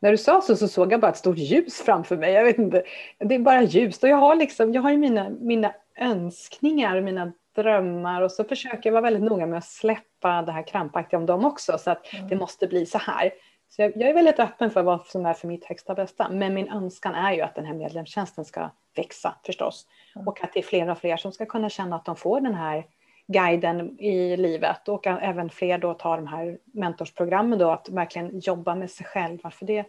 [0.00, 2.32] när du sa så, så såg jag bara ett stort ljus framför mig.
[2.32, 2.82] Jag vet inte,
[3.18, 7.32] det är bara ljust och jag har liksom, jag har ju mina, mina önskningar, mina
[7.56, 11.26] drömmar och så försöker jag vara väldigt noga med att släppa det här krampaktiga om
[11.26, 12.28] dem också så att mm.
[12.28, 13.30] det måste bli så här.
[13.68, 16.28] Så jag, jag, är väldigt öppen för vad som är för mitt högsta bästa.
[16.28, 19.86] Men min önskan är ju att den här medlemstjänsten ska växa förstås.
[20.16, 20.28] Mm.
[20.28, 22.54] Och att det är fler och fler som ska kunna känna att de får den
[22.54, 22.86] här
[23.26, 28.74] guiden i livet och även fler då tar de här mentorsprogrammen då att verkligen jobba
[28.74, 29.84] med sig själva för det,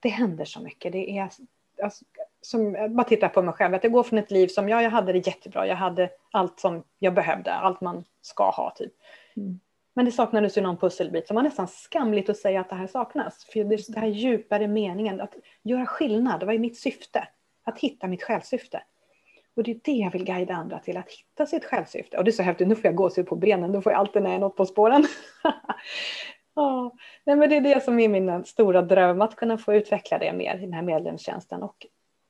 [0.00, 0.92] det händer så mycket.
[0.92, 1.30] Det är,
[1.82, 2.04] alltså,
[2.40, 4.82] som, jag bara tittar på mig själv, att jag går från ett liv som, ja
[4.82, 8.92] jag hade det jättebra, jag hade allt som jag behövde, allt man ska ha typ.
[9.36, 9.60] Mm.
[9.96, 12.86] Men det saknades ju någon pusselbit som var nästan skamligt att säga att det här
[12.86, 13.46] saknas.
[13.52, 17.28] För det, det här djupare meningen, att göra skillnad, det var ju mitt syfte.
[17.64, 18.82] Att hitta mitt självsyfte.
[19.56, 22.18] Och det är det jag vill guida andra till, att hitta sitt självsyfte.
[22.18, 24.22] Och det är så häftigt, nu får jag gåshud på benen, då får jag alltid
[24.22, 25.04] när jag är något på spåren.
[26.54, 26.92] oh.
[27.24, 30.32] Nej, men det är det som är min stora dröm, att kunna få utveckla det
[30.32, 31.62] mer i den här medlemstjänsten.
[31.62, 31.86] Och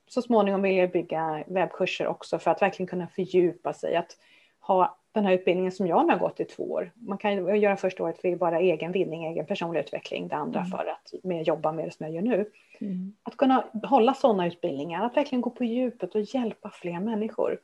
[0.09, 3.95] så småningom vill jag bygga webbkurser också för att verkligen kunna fördjupa sig.
[3.95, 4.17] Att
[4.59, 6.91] ha den här utbildningen som jag har gått i två år.
[6.95, 10.71] Man kan göra första året för bara egen vinning, egen personlig utveckling, det andra mm.
[10.71, 12.51] för att med, jobba med det som jag gör nu.
[12.81, 13.13] Mm.
[13.23, 17.59] Att kunna hålla sådana utbildningar, att verkligen gå på djupet och hjälpa fler människor.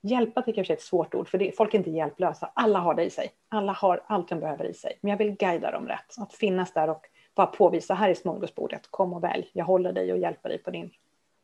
[0.00, 2.50] Hjälpa tycker jag är ett svårt ord, för det, folk är inte hjälplösa.
[2.54, 3.28] Alla har det i sig.
[3.48, 4.98] Alla har allt de behöver i sig.
[5.00, 6.14] Men jag vill guida dem rätt.
[6.18, 9.50] Att finnas där och bara påvisa, här är smörgåsbordet, kom och välj.
[9.52, 10.90] Jag håller dig och hjälper dig på din,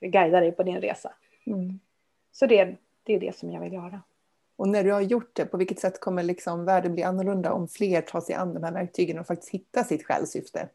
[0.00, 1.12] guidar dig på din resa.
[1.46, 1.80] Mm.
[2.32, 4.00] Så det, det är det som jag vill göra.
[4.56, 7.68] Och när du har gjort det, på vilket sätt kommer liksom världen bli annorlunda om
[7.68, 10.68] fler tar sig an de här verktygen och faktiskt hittar sitt själssyfte?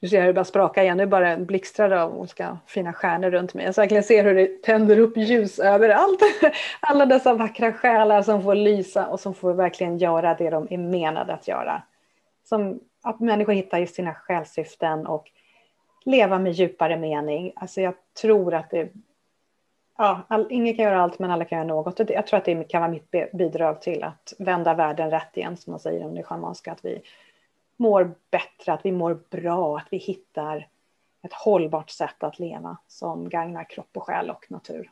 [0.00, 3.54] Du ser hur det bara sprakar igen, nu bara blixtrar av olika fina stjärnor runt
[3.54, 3.64] mig.
[3.64, 6.20] Jag verkligen ser hur det tänder upp ljus överallt.
[6.80, 10.78] Alla dessa vackra själar som får lysa och som får verkligen göra det de är
[10.78, 11.82] menade att göra.
[12.44, 15.30] Som att människor hittar sina själssyften och
[16.04, 17.52] leva med djupare mening.
[17.56, 18.88] Alltså jag tror att det
[20.00, 21.98] ja, all, ingen kan göra allt men alla kan göra något.
[21.98, 25.70] Jag tror att det kan vara mitt bidrag till att vända världen rätt igen som
[25.70, 26.72] man säger om det schamanska.
[26.72, 27.02] Att vi
[27.76, 30.68] mår bättre, att vi mår bra, att vi hittar
[31.22, 34.90] ett hållbart sätt att leva som gagnar kropp och själ och natur.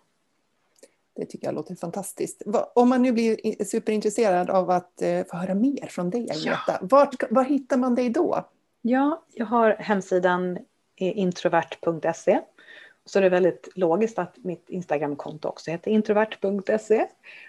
[1.17, 2.43] Det tycker jag låter fantastiskt.
[2.75, 6.79] Om man nu blir superintresserad av att eh, få höra mer från dig, Agneta, ja.
[6.81, 8.45] var, var hittar man dig då?
[8.83, 10.59] Ja, jag har hemsidan
[10.97, 12.41] introvert.se
[13.09, 17.07] så det är väldigt logiskt att mitt Instagramkonto också heter introvert.se.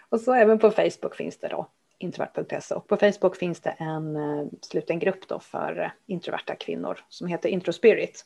[0.10, 4.16] Och så även på Facebook finns det då introvert.se och på Facebook finns det en
[4.16, 8.26] uh, sluten grupp då för uh, introverta kvinnor som heter Introspirit.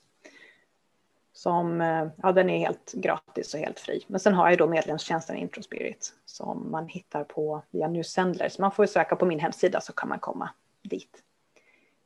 [1.34, 4.06] Som, uh, ja den är helt gratis och helt fri.
[4.08, 8.50] Men sen har jag då medlemstjänsten Introspirit som man hittar på via Newsendler.
[8.50, 10.50] Så man får söka på min hemsida så kan man komma
[10.82, 11.24] dit.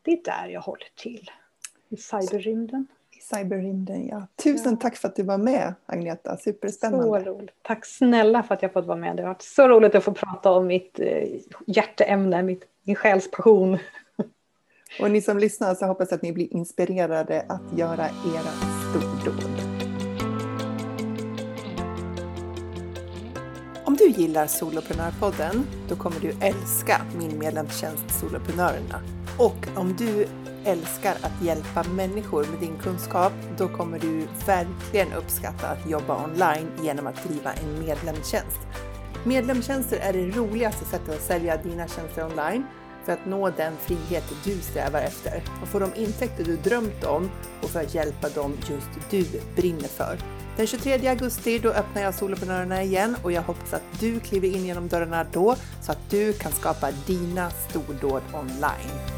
[0.02, 1.32] Det är där jag håller till.
[1.90, 2.88] I cyberrymden
[3.36, 4.08] cyberrymden.
[4.08, 4.28] Ja.
[4.44, 4.78] Tusen ja.
[4.82, 7.24] tack för att du var med Agneta, superspännande.
[7.24, 7.50] Så roligt.
[7.62, 9.16] Tack snälla för att jag fått vara med.
[9.16, 11.24] Det har varit så roligt att få prata om mitt eh,
[11.68, 13.78] hjärteämne, mitt, min själspassion.
[15.02, 18.52] Och ni som lyssnar så hoppas att ni blir inspirerade att göra era
[18.90, 19.78] stordåd.
[23.86, 29.02] Om du gillar Soloprenörpodden, då kommer du älska min medlemstjänst Soloprenörerna.
[29.38, 30.28] Och om du
[30.68, 36.68] älskar att hjälpa människor med din kunskap, då kommer du verkligen uppskatta att jobba online
[36.82, 38.60] genom att driva en medlemstjänst.
[39.24, 42.66] Medlemstjänster är det roligaste sättet att sälja dina tjänster online
[43.06, 47.30] för att nå den frihet du strävar efter och få de intäkter du drömt om
[47.62, 50.18] och för att hjälpa dem just du brinner för.
[50.58, 54.66] Den 23 augusti då öppnar jag Soloprenörerna igen och jag hoppas att du kliver in
[54.66, 59.17] genom dörrarna då så att du kan skapa dina stordåd online.